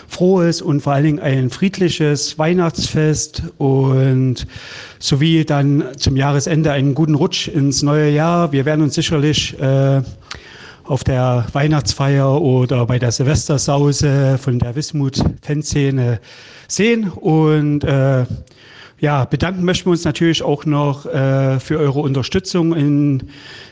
frohes 0.08 0.62
und 0.62 0.82
vor 0.82 0.94
allen 0.94 1.06
Dingen 1.06 1.20
ein 1.20 1.50
friedliches 1.50 2.38
Weihnachtsfest 2.38 3.44
und 3.58 4.46
sowie 5.00 5.46
dann 5.46 5.84
zum 5.98 6.16
Jahresende 6.16 6.72
einen 6.72 6.94
guten 6.94 7.16
Rutsch 7.16 7.48
ins 7.48 7.82
neue 7.82 8.12
Jahr. 8.12 8.52
Wir 8.52 8.66
werden 8.66 8.82
uns 8.82 8.96
sicherlich 8.96 9.60
äh, 9.60 10.02
auf 10.84 11.04
der 11.04 11.46
Weihnachtsfeier 11.54 12.42
oder 12.42 12.86
bei 12.86 13.00
der 13.00 13.12
Silvestersause 13.12 14.38
von 14.38 14.60
der 14.60 14.76
Wismut-Fanszene 14.76 16.20
sehen 16.68 17.10
und 17.10 17.84
äh, 17.84 18.26
ja, 19.02 19.26
bedanken 19.26 19.66
möchten 19.66 19.88
wir 19.88 19.92
uns 19.94 20.06
natürlich 20.06 20.44
auch 20.44 20.64
noch 20.66 21.08
äh, 21.08 21.60
für 21.60 21.80
eure 21.80 22.02
Unterstützung 22.02 22.76
in 22.76 23.24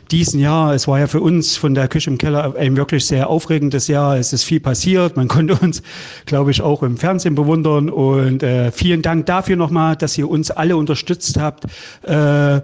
diesem 0.10 0.40
Jahr. 0.40 0.74
Es 0.74 0.88
war 0.88 1.00
ja 1.00 1.06
für 1.06 1.22
uns 1.22 1.56
von 1.56 1.76
der 1.76 1.88
Küche 1.88 2.10
im 2.10 2.18
Keller 2.18 2.56
ein 2.58 2.76
wirklich 2.76 3.06
sehr 3.06 3.30
aufregendes 3.30 3.88
Jahr. 3.88 4.18
Es 4.18 4.34
ist 4.34 4.44
viel 4.44 4.60
passiert. 4.60 5.18
Man 5.18 5.28
konnte 5.30 5.54
uns, 5.54 5.84
glaube 6.26 6.50
ich, 6.50 6.64
auch 6.64 6.82
im 6.82 6.98
Fernsehen 6.98 7.36
bewundern. 7.36 7.92
Und 7.92 8.42
äh, 8.42 8.72
vielen 8.72 9.04
Dank 9.04 9.28
dafür 9.28 9.56
nochmal, 9.56 9.96
dass 9.96 10.18
ihr 10.18 10.28
uns 10.28 10.50
alle 10.50 10.76
unterstützt 10.76 11.40
habt. 11.40 11.66
Äh, 12.08 12.62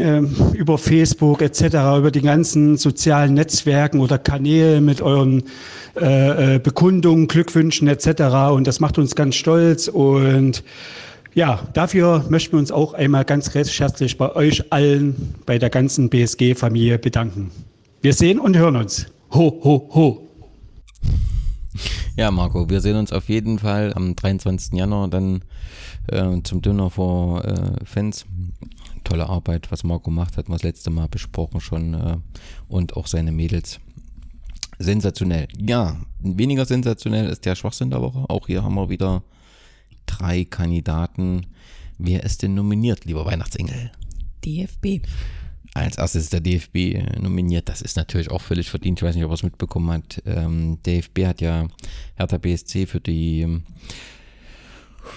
ähm, 0.00 0.34
über 0.54 0.78
Facebook 0.78 1.42
etc., 1.42 1.64
über 1.98 2.10
die 2.10 2.22
ganzen 2.22 2.76
sozialen 2.76 3.34
Netzwerken 3.34 4.00
oder 4.00 4.18
Kanäle 4.18 4.80
mit 4.80 5.00
euren 5.00 5.44
äh, 5.94 6.56
äh 6.56 6.58
Bekundungen, 6.58 7.28
Glückwünschen 7.28 7.86
etc. 7.86 8.50
Und 8.50 8.66
das 8.66 8.80
macht 8.80 8.98
uns 8.98 9.14
ganz 9.14 9.36
stolz 9.36 9.86
und 9.86 10.64
ja, 11.34 11.66
dafür 11.72 12.24
möchten 12.28 12.52
wir 12.52 12.60
uns 12.60 12.70
auch 12.70 12.94
einmal 12.94 13.24
ganz 13.24 13.52
herzlich 13.54 14.16
bei 14.16 14.34
euch 14.34 14.72
allen, 14.72 15.34
bei 15.46 15.58
der 15.58 15.70
ganzen 15.70 16.08
BSG-Familie 16.08 16.98
bedanken. 16.98 17.50
Wir 18.02 18.12
sehen 18.12 18.38
und 18.38 18.56
hören 18.56 18.76
uns. 18.76 19.06
Ho, 19.32 19.60
ho, 19.64 19.90
ho. 19.94 20.28
Ja, 22.16 22.30
Marco, 22.30 22.70
wir 22.70 22.80
sehen 22.80 22.96
uns 22.96 23.12
auf 23.12 23.28
jeden 23.28 23.58
Fall 23.58 23.92
am 23.94 24.14
23. 24.14 24.78
Januar 24.78 25.08
dann 25.08 25.42
äh, 26.06 26.40
zum 26.44 26.62
Dinner 26.62 26.90
vor 26.90 27.44
äh, 27.44 27.84
Fans. 27.84 28.26
tolle 29.02 29.28
Arbeit, 29.28 29.72
was 29.72 29.82
Marco 29.82 30.10
macht, 30.10 30.36
hat 30.36 30.48
man 30.48 30.56
das 30.56 30.62
letzte 30.62 30.90
Mal 30.90 31.08
besprochen 31.08 31.60
schon. 31.60 31.94
Äh, 31.94 32.16
und 32.68 32.96
auch 32.96 33.08
seine 33.08 33.32
Mädels. 33.32 33.80
Sensationell. 34.78 35.48
Ja, 35.58 35.96
weniger 36.20 36.64
sensationell 36.64 37.28
ist 37.28 37.44
der 37.44 37.56
Schwachsinn 37.56 37.90
der 37.90 38.02
Woche. 38.02 38.24
Auch 38.28 38.46
hier 38.46 38.62
haben 38.62 38.74
wir 38.74 38.88
wieder 38.88 39.22
drei 40.06 40.44
Kandidaten. 40.44 41.46
Wer 41.98 42.24
ist 42.24 42.42
denn 42.42 42.54
nominiert, 42.54 43.04
lieber 43.04 43.24
Weihnachtsengel? 43.24 43.90
DFB. 44.44 45.06
Als 45.74 45.98
erstes 45.98 46.24
ist 46.24 46.32
der 46.32 46.40
DFB 46.40 46.76
äh, 46.76 47.18
nominiert. 47.20 47.68
Das 47.68 47.82
ist 47.82 47.96
natürlich 47.96 48.30
auch 48.30 48.40
völlig 48.40 48.70
verdient. 48.70 49.00
Ich 49.00 49.02
weiß 49.02 49.16
nicht, 49.16 49.24
ob 49.24 49.32
er 49.32 49.34
es 49.34 49.42
mitbekommen 49.42 49.90
hat. 49.90 50.22
Ähm, 50.24 50.78
DFB 50.86 51.26
hat 51.26 51.40
ja 51.40 51.66
Hertha 52.14 52.38
BSC 52.38 52.86
für 52.86 53.00
die, 53.00 53.60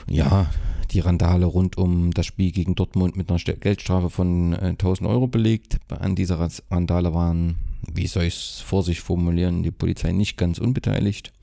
ja, 0.10 0.50
die 0.92 1.00
Randale 1.00 1.46
rund 1.46 1.78
um 1.78 2.12
das 2.12 2.26
Spiel 2.26 2.52
gegen 2.52 2.74
Dortmund 2.74 3.16
mit 3.16 3.30
einer 3.30 3.40
Geldstrafe 3.40 4.10
von 4.10 4.54
äh, 4.54 4.70
1000 4.70 5.08
Euro 5.08 5.28
belegt. 5.28 5.78
An 5.90 6.16
dieser 6.16 6.40
Randale 6.72 7.14
waren, 7.14 7.58
wie 7.94 8.08
soll 8.08 8.24
ich 8.24 8.36
es 8.36 8.60
vor 8.60 8.82
sich 8.82 9.02
formulieren, 9.02 9.62
die 9.62 9.72
Polizei 9.72 10.12
nicht 10.12 10.38
ganz 10.38 10.58
unbeteiligt. 10.58 11.34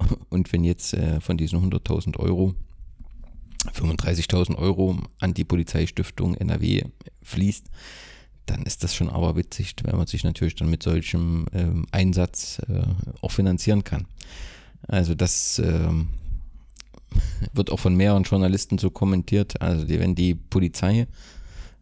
Und 0.30 0.52
wenn 0.52 0.64
jetzt 0.64 0.94
äh, 0.94 1.20
von 1.20 1.36
diesen 1.36 1.60
100.000 1.60 2.18
Euro 2.18 2.54
35.000 3.66 4.56
Euro 4.56 4.98
an 5.20 5.34
die 5.34 5.44
Polizeistiftung 5.44 6.34
NRW 6.34 6.84
fließt, 7.22 7.66
dann 8.46 8.62
ist 8.62 8.82
das 8.82 8.94
schon 8.94 9.10
aber 9.10 9.36
witzig, 9.36 9.74
wenn 9.82 9.96
man 9.96 10.06
sich 10.06 10.24
natürlich 10.24 10.54
dann 10.54 10.70
mit 10.70 10.82
solchem 10.82 11.46
ähm, 11.52 11.86
Einsatz 11.90 12.60
äh, 12.68 12.82
auch 13.20 13.32
finanzieren 13.32 13.84
kann. 13.84 14.06
Also 14.86 15.14
das 15.14 15.58
ähm, 15.58 16.08
wird 17.52 17.70
auch 17.70 17.80
von 17.80 17.94
mehreren 17.94 18.22
Journalisten 18.22 18.78
so 18.78 18.90
kommentiert. 18.90 19.60
Also 19.60 19.84
die, 19.84 20.00
wenn 20.00 20.14
die 20.14 20.34
Polizei 20.34 21.06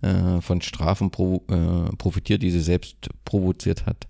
äh, 0.03 0.41
von 0.41 0.61
Strafen 0.61 1.11
pro, 1.11 1.45
äh, 1.49 1.95
profitiert, 1.97 2.43
die 2.43 2.51
sie 2.51 2.61
selbst 2.61 3.09
provoziert 3.25 3.87
hat, 3.87 4.09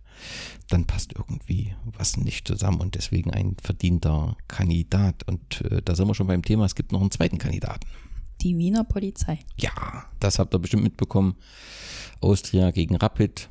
dann 0.68 0.87
passt 0.87 1.14
irgendwie 1.14 1.74
was 1.96 2.16
nicht 2.16 2.46
zusammen 2.46 2.81
und 2.81 2.94
deswegen 2.94 3.31
ein 3.31 3.57
verdienter 3.62 4.37
Kandidat. 4.48 5.26
Und 5.26 5.62
äh, 5.62 5.83
da 5.83 5.94
sind 5.94 6.09
wir 6.09 6.14
schon 6.14 6.26
beim 6.26 6.42
Thema, 6.42 6.64
es 6.64 6.74
gibt 6.74 6.92
noch 6.92 7.00
einen 7.00 7.11
zweiten 7.11 7.38
Kandidaten. 7.38 7.87
Die 8.42 8.57
Wiener 8.59 8.85
Polizei. 8.85 9.38
Ja, 9.57 10.05
das 10.20 10.38
habt 10.38 10.55
ihr 10.55 10.59
bestimmt 10.59 10.83
mitbekommen. 10.83 11.37
Austria 12.20 12.70
gegen 12.70 12.96
Rapid. 12.96 13.48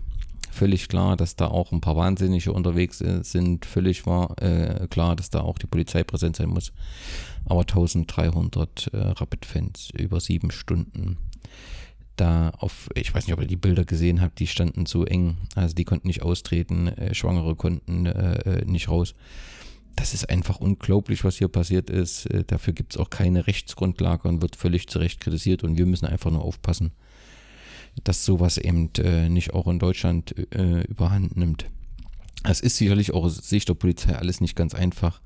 Völlig 0.52 0.88
klar, 0.88 1.18
dass 1.18 1.36
da 1.36 1.48
auch 1.48 1.72
ein 1.74 1.82
paar 1.82 1.98
Wahnsinnige 1.98 2.54
unterwegs 2.54 3.00
sind. 3.00 3.66
Völlig 3.66 4.06
war, 4.06 4.42
äh, 4.42 4.88
klar, 4.90 5.16
dass 5.16 5.30
da 5.30 5.42
auch 5.42 5.58
die 5.58 5.68
Polizei 5.68 6.04
präsent 6.04 6.38
sein 6.38 6.50
muss. 6.50 6.72
Aber 7.46 7.62
1300 7.62 8.88
äh, 8.94 8.98
Rapid-Fans 8.98 9.90
über 9.98 10.22
sieben 10.22 10.52
Stunden 10.52 11.18
da 12.16 12.50
auf, 12.52 12.90
ich 12.96 13.14
weiß 13.14 13.26
nicht, 13.28 13.34
ob 13.34 13.42
ihr 13.42 13.48
die 13.48 13.56
Bilder 13.56 13.86
gesehen 13.86 14.22
habt, 14.22 14.40
die 14.40 14.48
standen 14.48 14.86
so 14.86 15.06
eng, 15.06 15.38
also 15.56 15.76
die 15.76 15.84
konnten 15.84 16.08
nicht 16.08 16.22
austreten, 16.22 16.88
äh, 16.88 17.14
Schwangere 17.14 17.56
konnten 17.56 18.06
äh, 18.06 18.62
äh 18.62 18.66
nicht 18.66 18.90
raus. 18.90 19.16
Das 19.96 20.14
ist 20.14 20.30
einfach 20.30 20.60
unglaublich, 20.60 21.24
was 21.24 21.38
hier 21.38 21.48
passiert 21.48 21.90
ist. 21.90 22.26
Äh, 22.28 22.44
dafür 22.46 22.74
gibt 22.74 22.94
es 22.94 23.00
auch 23.00 23.10
keine 23.10 23.48
Rechtsgrundlage 23.48 24.28
und 24.28 24.42
wird 24.42 24.56
völlig 24.56 24.88
zu 24.88 25.00
Recht 25.00 25.20
kritisiert 25.22 25.64
und 25.64 25.78
wir 25.78 25.86
müssen 25.86 26.06
einfach 26.06 26.32
nur 26.32 26.44
aufpassen, 26.44 26.92
dass 28.04 28.26
sowas 28.26 28.58
eben 28.58 28.90
äh, 28.98 29.30
nicht 29.30 29.54
auch 29.54 29.68
in 29.68 29.80
Deutschland 29.80 30.36
äh, 30.54 30.82
überhand 30.84 31.38
nimmt. 31.38 31.66
Es 32.44 32.60
ist 32.60 32.78
sicherlich 32.78 33.14
auch 33.14 33.24
aus 33.24 33.38
Sicht 33.38 33.70
der 33.70 33.74
Polizei 33.74 34.16
alles 34.16 34.42
nicht 34.42 34.56
ganz 34.56 34.76
einfach, 34.76 35.22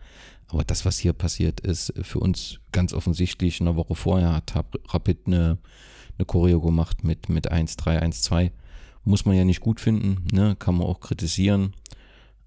aber 0.47 0.63
das, 0.63 0.85
was 0.85 0.97
hier 0.97 1.13
passiert, 1.13 1.59
ist 1.59 1.93
für 2.01 2.19
uns 2.19 2.59
ganz 2.71 2.93
offensichtlich. 2.93 3.61
Eine 3.61 3.75
Woche 3.75 3.93
vorher 3.95 4.33
hat 4.33 4.53
Rapid 4.87 5.27
eine 5.27 5.57
eine 6.19 6.25
Choreo 6.25 6.61
gemacht 6.61 7.03
mit, 7.03 7.29
mit 7.29 7.51
1-3, 7.51 8.01
1-2. 8.03 8.51
Muss 9.05 9.25
man 9.25 9.35
ja 9.35 9.45
nicht 9.45 9.61
gut 9.61 9.79
finden, 9.79 10.27
ne? 10.31 10.55
kann 10.59 10.75
man 10.75 10.85
auch 10.85 10.99
kritisieren. 10.99 11.73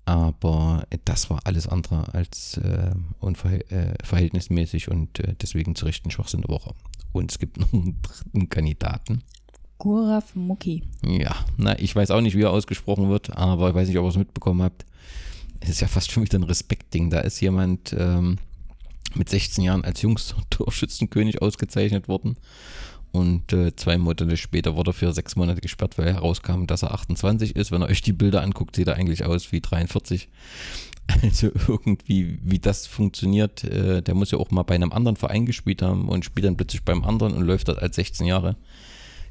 Aber 0.04 0.84
das 1.04 1.30
war 1.30 1.40
alles 1.44 1.68
andere 1.68 2.12
als 2.12 2.56
äh, 2.58 2.90
unverhältnismäßig 3.20 4.88
äh, 4.88 4.90
und 4.90 5.20
äh, 5.20 5.34
deswegen 5.40 5.74
zu 5.74 5.86
Recht 5.86 6.04
ein 6.04 6.10
Schwachsinn 6.10 6.42
der 6.42 6.50
Woche. 6.50 6.74
Und 7.12 7.30
es 7.30 7.38
gibt 7.38 7.56
noch 7.58 7.72
einen 7.72 8.00
dritten 8.02 8.48
Kandidaten. 8.48 9.22
Guraf 9.78 10.34
Muki. 10.34 10.82
Ja, 11.04 11.44
na, 11.56 11.78
ich 11.78 11.94
weiß 11.94 12.10
auch 12.10 12.20
nicht, 12.20 12.36
wie 12.36 12.42
er 12.42 12.50
ausgesprochen 12.50 13.10
wird, 13.10 13.36
aber 13.36 13.70
ich 13.70 13.74
weiß 13.74 13.88
nicht, 13.88 13.98
ob 13.98 14.04
ihr 14.04 14.10
es 14.10 14.16
mitbekommen 14.16 14.62
habt. 14.62 14.84
Es 15.60 15.70
ist 15.70 15.80
ja 15.80 15.88
fast 15.88 16.10
schon 16.10 16.24
wieder 16.24 16.38
ein 16.38 16.44
Respektding. 16.44 17.10
Da 17.10 17.20
ist 17.20 17.40
jemand 17.40 17.94
ähm, 17.98 18.38
mit 19.14 19.28
16 19.28 19.64
Jahren 19.64 19.84
als 19.84 20.02
jüngster 20.02 20.36
Torschützenkönig 20.50 21.42
ausgezeichnet 21.42 22.08
worden. 22.08 22.36
Und 23.12 23.52
äh, 23.52 23.76
zwei 23.76 23.98
Monate 23.98 24.36
später 24.38 24.74
wurde 24.74 24.90
er 24.90 24.94
für 24.94 25.12
sechs 25.12 25.36
Monate 25.36 25.60
gesperrt, 25.60 25.98
weil 25.98 26.12
herauskam, 26.12 26.64
dass 26.66 26.82
er 26.82 26.92
28 26.92 27.54
ist. 27.56 27.70
Wenn 27.70 27.82
ihr 27.82 27.88
euch 27.88 28.00
die 28.00 28.14
Bilder 28.14 28.42
anguckt, 28.42 28.74
sieht 28.74 28.88
er 28.88 28.96
eigentlich 28.96 29.24
aus 29.24 29.52
wie 29.52 29.60
43. 29.60 30.28
Also 31.20 31.50
irgendwie, 31.66 32.38
wie 32.42 32.60
das 32.60 32.86
funktioniert, 32.86 33.64
äh, 33.64 34.02
der 34.02 34.14
muss 34.14 34.30
ja 34.30 34.38
auch 34.38 34.52
mal 34.52 34.62
bei 34.62 34.76
einem 34.76 34.92
anderen 34.92 35.16
Verein 35.16 35.46
gespielt 35.46 35.82
haben 35.82 36.08
und 36.08 36.24
spielt 36.24 36.46
dann 36.46 36.56
plötzlich 36.56 36.84
beim 36.84 37.02
anderen 37.02 37.34
und 37.34 37.42
läuft 37.42 37.66
dort 37.66 37.82
als 37.82 37.96
16 37.96 38.24
Jahre. 38.24 38.56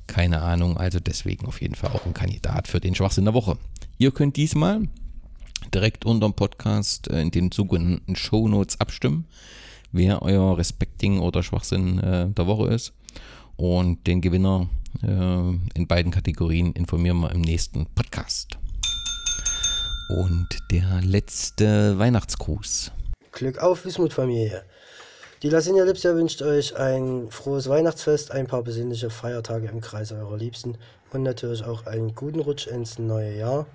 Keine 0.05 0.41
Ahnung, 0.41 0.77
also 0.77 0.99
deswegen 0.99 1.45
auf 1.45 1.61
jeden 1.61 1.75
Fall 1.75 1.91
auch 1.91 2.05
ein 2.05 2.13
Kandidat 2.13 2.67
für 2.67 2.81
den 2.81 2.93
Schwachsinn 2.93 3.23
der 3.23 3.33
Woche. 3.33 3.57
Ihr 3.97 4.11
könnt 4.11 4.35
diesmal 4.35 4.89
direkt 5.73 6.05
unter 6.05 6.27
dem 6.27 6.33
Podcast 6.33 7.09
äh, 7.09 7.21
in 7.21 7.31
den 7.31 7.51
sogenannten 7.51 8.17
Show 8.17 8.49
Notes 8.49 8.79
abstimmen, 8.81 9.25
wer 9.93 10.21
euer 10.21 10.57
Respecting 10.57 11.19
oder 11.19 11.41
Schwachsinn 11.41 11.99
äh, 11.99 12.29
der 12.29 12.47
Woche 12.47 12.67
ist. 12.73 12.93
Und 13.61 14.07
den 14.07 14.21
Gewinner 14.21 14.67
äh, 15.03 15.07
in 15.07 15.85
beiden 15.87 16.11
Kategorien 16.11 16.73
informieren 16.73 17.19
wir 17.19 17.29
im 17.29 17.41
nächsten 17.41 17.85
Podcast. 17.93 18.57
Und 20.09 20.47
der 20.71 20.99
letzte 21.03 21.99
Weihnachtsgruß. 21.99 22.91
Glück 23.31 23.59
auf, 23.59 23.85
Wismut-Familie. 23.85 24.63
Die 25.43 25.49
Lasinia 25.49 25.83
Lipsia 25.83 26.15
wünscht 26.15 26.41
euch 26.41 26.75
ein 26.75 27.29
frohes 27.29 27.69
Weihnachtsfest, 27.69 28.31
ein 28.31 28.47
paar 28.47 28.63
besinnliche 28.63 29.11
Feiertage 29.11 29.67
im 29.67 29.79
Kreis 29.79 30.11
eurer 30.11 30.37
Liebsten 30.37 30.79
und 31.13 31.21
natürlich 31.21 31.63
auch 31.63 31.85
einen 31.85 32.15
guten 32.15 32.39
Rutsch 32.39 32.65
ins 32.65 32.97
neue 32.97 33.37
Jahr. 33.37 33.67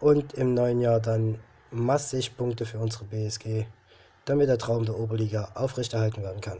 Und 0.00 0.34
im 0.34 0.52
neuen 0.52 0.82
Jahr 0.82 1.00
dann 1.00 1.38
massig 1.70 2.36
Punkte 2.36 2.66
für 2.66 2.78
unsere 2.78 3.06
BSG, 3.06 3.64
damit 4.26 4.50
der 4.50 4.58
Traum 4.58 4.84
der 4.84 4.98
Oberliga 4.98 5.52
aufrechterhalten 5.54 6.22
werden 6.22 6.42
kann. 6.42 6.58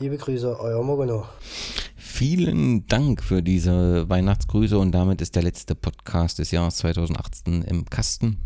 Liebe 0.00 0.16
Grüße, 0.16 0.60
euer 0.60 0.80
Mogono. 0.84 1.26
Vielen 1.96 2.86
Dank 2.86 3.20
für 3.20 3.42
diese 3.42 4.08
Weihnachtsgrüße 4.08 4.78
und 4.78 4.92
damit 4.92 5.20
ist 5.20 5.34
der 5.34 5.42
letzte 5.42 5.74
Podcast 5.74 6.38
des 6.38 6.52
Jahres 6.52 6.76
2018 6.76 7.62
im 7.62 7.84
Kasten. 7.84 8.38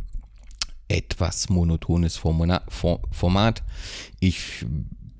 Etwas 0.88 1.50
monotones 1.50 2.16
Format. 2.16 3.62
Ich 4.18 4.64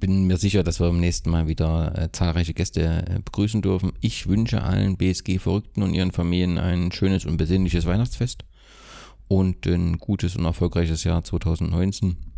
bin 0.00 0.24
mir 0.24 0.38
sicher, 0.38 0.62
dass 0.62 0.80
wir 0.80 0.86
beim 0.86 1.00
nächsten 1.00 1.28
Mal 1.28 1.48
wieder 1.48 1.98
äh, 1.98 2.10
zahlreiche 2.10 2.54
Gäste 2.54 2.80
äh, 2.80 3.20
begrüßen 3.22 3.60
dürfen. 3.60 3.92
Ich 4.00 4.26
wünsche 4.26 4.62
allen 4.62 4.96
BSG-Verrückten 4.96 5.82
und 5.82 5.92
ihren 5.92 6.12
Familien 6.12 6.56
ein 6.56 6.92
schönes 6.92 7.26
und 7.26 7.36
besinnliches 7.36 7.84
Weihnachtsfest 7.84 8.46
und 9.28 9.66
ein 9.66 9.98
gutes 9.98 10.36
und 10.36 10.46
erfolgreiches 10.46 11.04
Jahr 11.04 11.22
2019 11.22 12.31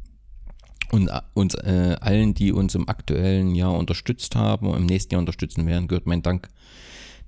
und 0.91 1.09
äh, 1.09 1.21
uns 1.35 1.55
äh, 1.55 1.97
allen, 2.01 2.35
die 2.35 2.53
uns 2.53 2.75
im 2.75 2.89
aktuellen 2.89 3.55
Jahr 3.55 3.75
unterstützt 3.77 4.37
haben 4.37 4.67
und 4.67 4.77
im 4.77 4.87
nächsten 4.87 5.15
Jahr 5.15 5.21
unterstützen 5.21 5.67
werden, 5.67 5.89
gehört 5.89 6.07
mein 6.07 6.23
Dank, 6.23 6.49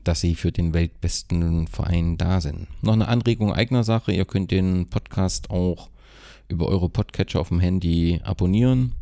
dass 0.05 0.21
Sie 0.21 0.35
für 0.35 0.53
den 0.53 0.73
weltbesten 0.73 1.67
Verein 1.67 2.17
da 2.17 2.41
sind. 2.41 2.69
Noch 2.83 2.93
eine 2.93 3.09
Anregung 3.09 3.53
eigener 3.53 3.85
Sache, 3.85 4.13
ihr 4.13 4.25
könnt 4.25 4.51
den 4.51 4.89
Podcast 4.89 5.51
auch 5.51 5.91
über 6.49 6.69
eure 6.69 6.89
Podcatcher 6.89 7.41
auf 7.41 7.49
dem 7.49 7.61
Handy 7.61 8.21
abonnieren. 8.23 8.93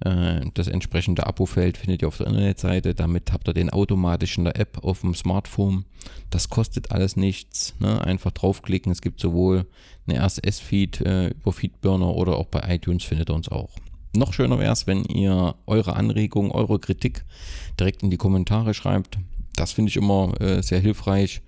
Äh, 0.00 0.42
das 0.54 0.68
entsprechende 0.68 1.26
Abo-Feld 1.26 1.76
findet 1.76 2.02
ihr 2.02 2.08
auf 2.08 2.18
der 2.18 2.26
Internetseite. 2.26 2.94
Damit 2.94 3.32
habt 3.32 3.48
ihr 3.48 3.54
den 3.54 3.70
automatisch 3.70 4.36
in 4.36 4.44
der 4.44 4.58
App 4.58 4.84
auf 4.84 5.00
dem 5.00 5.14
Smartphone. 5.14 5.84
Das 6.30 6.48
kostet 6.48 6.90
alles 6.90 7.16
nichts. 7.16 7.74
Ne? 7.78 8.02
Einfach 8.02 8.32
draufklicken. 8.32 8.90
Es 8.90 9.00
gibt 9.00 9.20
sowohl 9.20 9.66
eine 10.06 10.18
RSS-Feed 10.18 11.00
äh, 11.02 11.28
über 11.28 11.52
Feedburner 11.52 12.14
oder 12.14 12.36
auch 12.36 12.46
bei 12.46 12.74
iTunes 12.74 13.04
findet 13.04 13.30
ihr 13.30 13.34
uns 13.34 13.48
auch. 13.48 13.70
Noch 14.14 14.32
schöner 14.32 14.58
wäre 14.58 14.72
es, 14.72 14.86
wenn 14.86 15.04
ihr 15.04 15.54
eure 15.66 15.96
Anregungen, 15.96 16.50
eure 16.52 16.78
Kritik 16.78 17.24
direkt 17.78 18.02
in 18.02 18.10
die 18.10 18.18
Kommentare 18.18 18.74
schreibt. 18.74 19.18
Das 19.56 19.72
finde 19.72 19.90
ich 19.90 19.96
immer 19.96 20.38
äh, 20.40 20.62
sehr 20.62 20.80
hilfreich. 20.80 21.42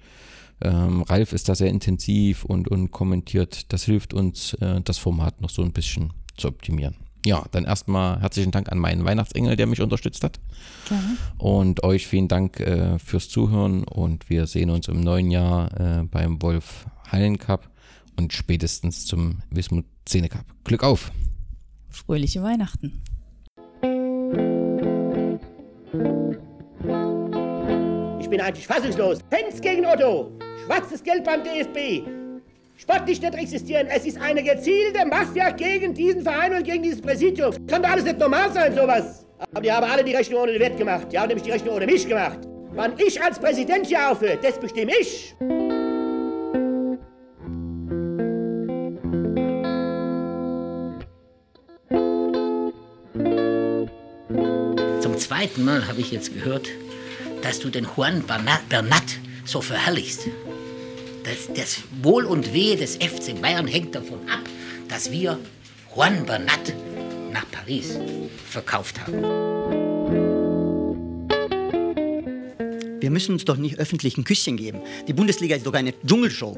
Ähm, 0.63 1.03
Ralf 1.03 1.33
ist 1.33 1.49
da 1.49 1.55
sehr 1.55 1.69
intensiv 1.69 2.45
und, 2.45 2.69
und 2.69 2.91
kommentiert. 2.91 3.73
Das 3.73 3.85
hilft 3.85 4.15
uns, 4.15 4.55
äh, 4.55 4.81
das 4.83 4.99
Format 4.99 5.41
noch 5.41 5.51
so 5.51 5.63
ein 5.63 5.73
bisschen 5.73 6.13
zu 6.37 6.49
optimieren. 6.49 6.97
Ja, 7.25 7.45
dann 7.53 7.65
erstmal 7.65 8.21
herzlichen 8.21 8.51
Dank 8.51 8.71
an 8.71 8.79
meinen 8.79 9.05
Weihnachtsengel, 9.05 9.57
der 9.57 9.67
mich 9.67 9.81
unterstützt 9.81 10.25
hat. 10.25 10.41
Gerne. 10.89 11.17
Und 11.39 11.83
euch 11.83 12.07
vielen 12.07 12.29
Dank 12.29 12.61
äh, 12.61 12.99
fürs 12.99 13.29
Zuhören 13.29 13.85
und 13.85 14.29
wir 14.29 14.47
sehen 14.47 14.71
uns 14.71 14.89
im 14.89 15.01
neuen 15.01 15.31
Jahr 15.31 15.73
äh, 15.81 16.05
beim 16.05 16.41
Wolf 16.43 16.87
Hallen 17.11 17.39
Cup 17.39 17.71
und 18.19 18.33
spätestens 18.33 19.07
zum 19.07 19.39
Wismut 19.51 19.87
Szene 20.07 20.29
Cup. 20.29 20.45
Glück 20.65 20.83
auf! 20.83 21.11
Fröhliche 21.95 22.43
Weihnachten. 22.43 23.03
bin 28.35 28.41
eigentlich 28.41 28.67
fassungslos. 28.67 29.21
Fans 29.31 29.61
gegen 29.61 29.87
Otto. 29.87 30.33
Schwarzes 30.67 31.05
Geld 31.05 31.23
beim 31.23 31.45
DFB. 31.45 32.03
Sport 32.77 33.07
nicht 33.07 33.23
existieren. 33.23 33.87
Es 33.87 34.05
ist 34.05 34.21
eine 34.21 34.43
gezielte 34.43 35.07
Mafia 35.07 35.51
gegen 35.51 35.95
diesen 35.95 36.23
Verein 36.23 36.53
und 36.53 36.65
gegen 36.65 36.83
dieses 36.83 37.01
Präsidium. 37.01 37.55
Kann 37.69 37.81
doch 37.81 37.91
alles 37.91 38.03
nicht 38.03 38.19
normal 38.19 38.53
sein, 38.53 38.75
sowas. 38.75 39.25
Aber 39.53 39.61
die 39.61 39.71
haben 39.71 39.89
alle 39.89 40.03
die 40.03 40.17
Rechnung 40.17 40.43
ohne 40.43 40.53
den 40.53 40.61
Wert 40.61 40.77
gemacht. 40.77 41.07
Die 41.13 41.19
haben 41.19 41.29
nämlich 41.29 41.45
die 41.45 41.53
Rechnung 41.53 41.77
ohne 41.77 41.87
mich 41.87 42.09
gemacht. 42.09 42.41
Wann 42.73 42.95
ich 42.99 43.23
als 43.23 43.39
Präsident 43.39 43.87
hier 43.87 44.11
aufhöre, 44.11 44.37
das 44.43 44.59
bestimme 44.59 44.91
ich. 45.01 45.37
Zweiten 55.35 55.65
Mal 55.65 55.89
habe 55.89 56.01
ich 56.01 56.13
jetzt 56.13 56.33
gehört, 56.33 56.69
dass 57.43 57.59
du 57.59 57.69
den 57.69 57.89
Juan 57.97 58.23
Bernat, 58.23 59.19
so 59.45 59.61
verherrlichst. 59.61 60.29
Das, 61.25 61.53
das 61.57 61.79
Wohl 62.03 62.25
und 62.25 62.53
Wehe 62.53 62.77
des 62.77 62.95
FC 62.95 63.41
Bayern 63.43 63.67
hängt 63.67 63.97
davon 63.97 64.21
ab, 64.29 64.43
dass 64.89 65.11
wir 65.11 65.41
Juan 65.93 66.25
Bernat 66.25 66.73
nach 67.33 67.51
Paris 67.51 67.99
verkauft 68.49 69.01
haben. 69.01 69.23
Wir 73.01 73.11
müssen 73.11 73.33
uns 73.33 73.45
doch 73.45 73.57
nicht 73.57 73.81
öffentlich 73.81 74.17
ein 74.17 74.23
Küsschen 74.23 74.57
geben. 74.57 74.83
Die 75.09 75.15
Bundesliga 75.15 75.57
ist 75.57 75.67
doch 75.67 75.75
eine 75.75 75.95
Dschungelshow. 76.07 76.57